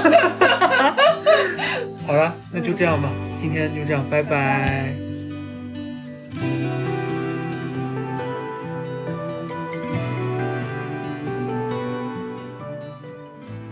[2.06, 4.94] 好了，那就这样吧，今天就这样，拜拜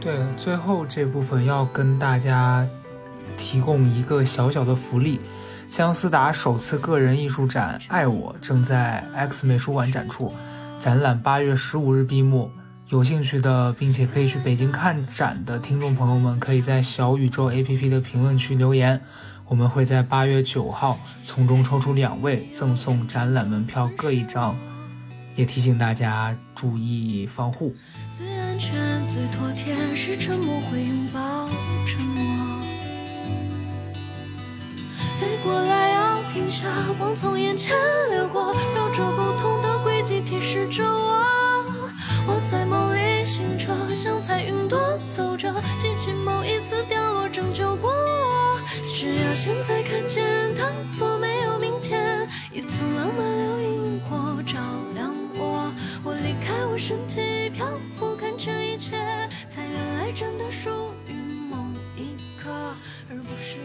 [0.01, 2.67] 对，最后这部分要跟大家
[3.37, 5.21] 提供一个小小的福利，
[5.69, 10.35] 姜思达首次个人艺术展《爱我》正在 X 美术馆展出，
[10.81, 12.51] 展览八月十五日闭幕。
[12.95, 19.01] 有兴趣的，并且可以去北京看展的听众朋友们，可以在小宇宙 APP 的评论区留言，
[19.49, 24.57] 我们会在八月九号从中抽出两位，赠送展览门票各一张。
[25.35, 27.75] 也提醒大家注意防护。
[28.13, 31.49] 最安全、最妥帖是沉默，会拥抱
[31.85, 32.25] 沉默。
[35.19, 37.75] 飞过来要停下，光从眼前
[38.13, 41.34] 流过，绕着不同的轨迹提示着我。
[42.27, 48.61] 我在梦里醒着，像彩云朵走着，记起某一次掉落拯救过我。
[48.95, 50.25] 只要现在看见，
[50.57, 54.59] 当作没有明天，一簇浪漫流萤火照
[54.95, 55.71] 亮我。
[56.03, 57.67] 我离开我身体漂
[57.99, 58.97] 浮，看这一切，
[59.49, 60.71] 才原来真的属
[61.07, 61.13] 于
[61.51, 61.57] 某
[61.97, 62.51] 一刻，
[63.11, 63.59] 而不是。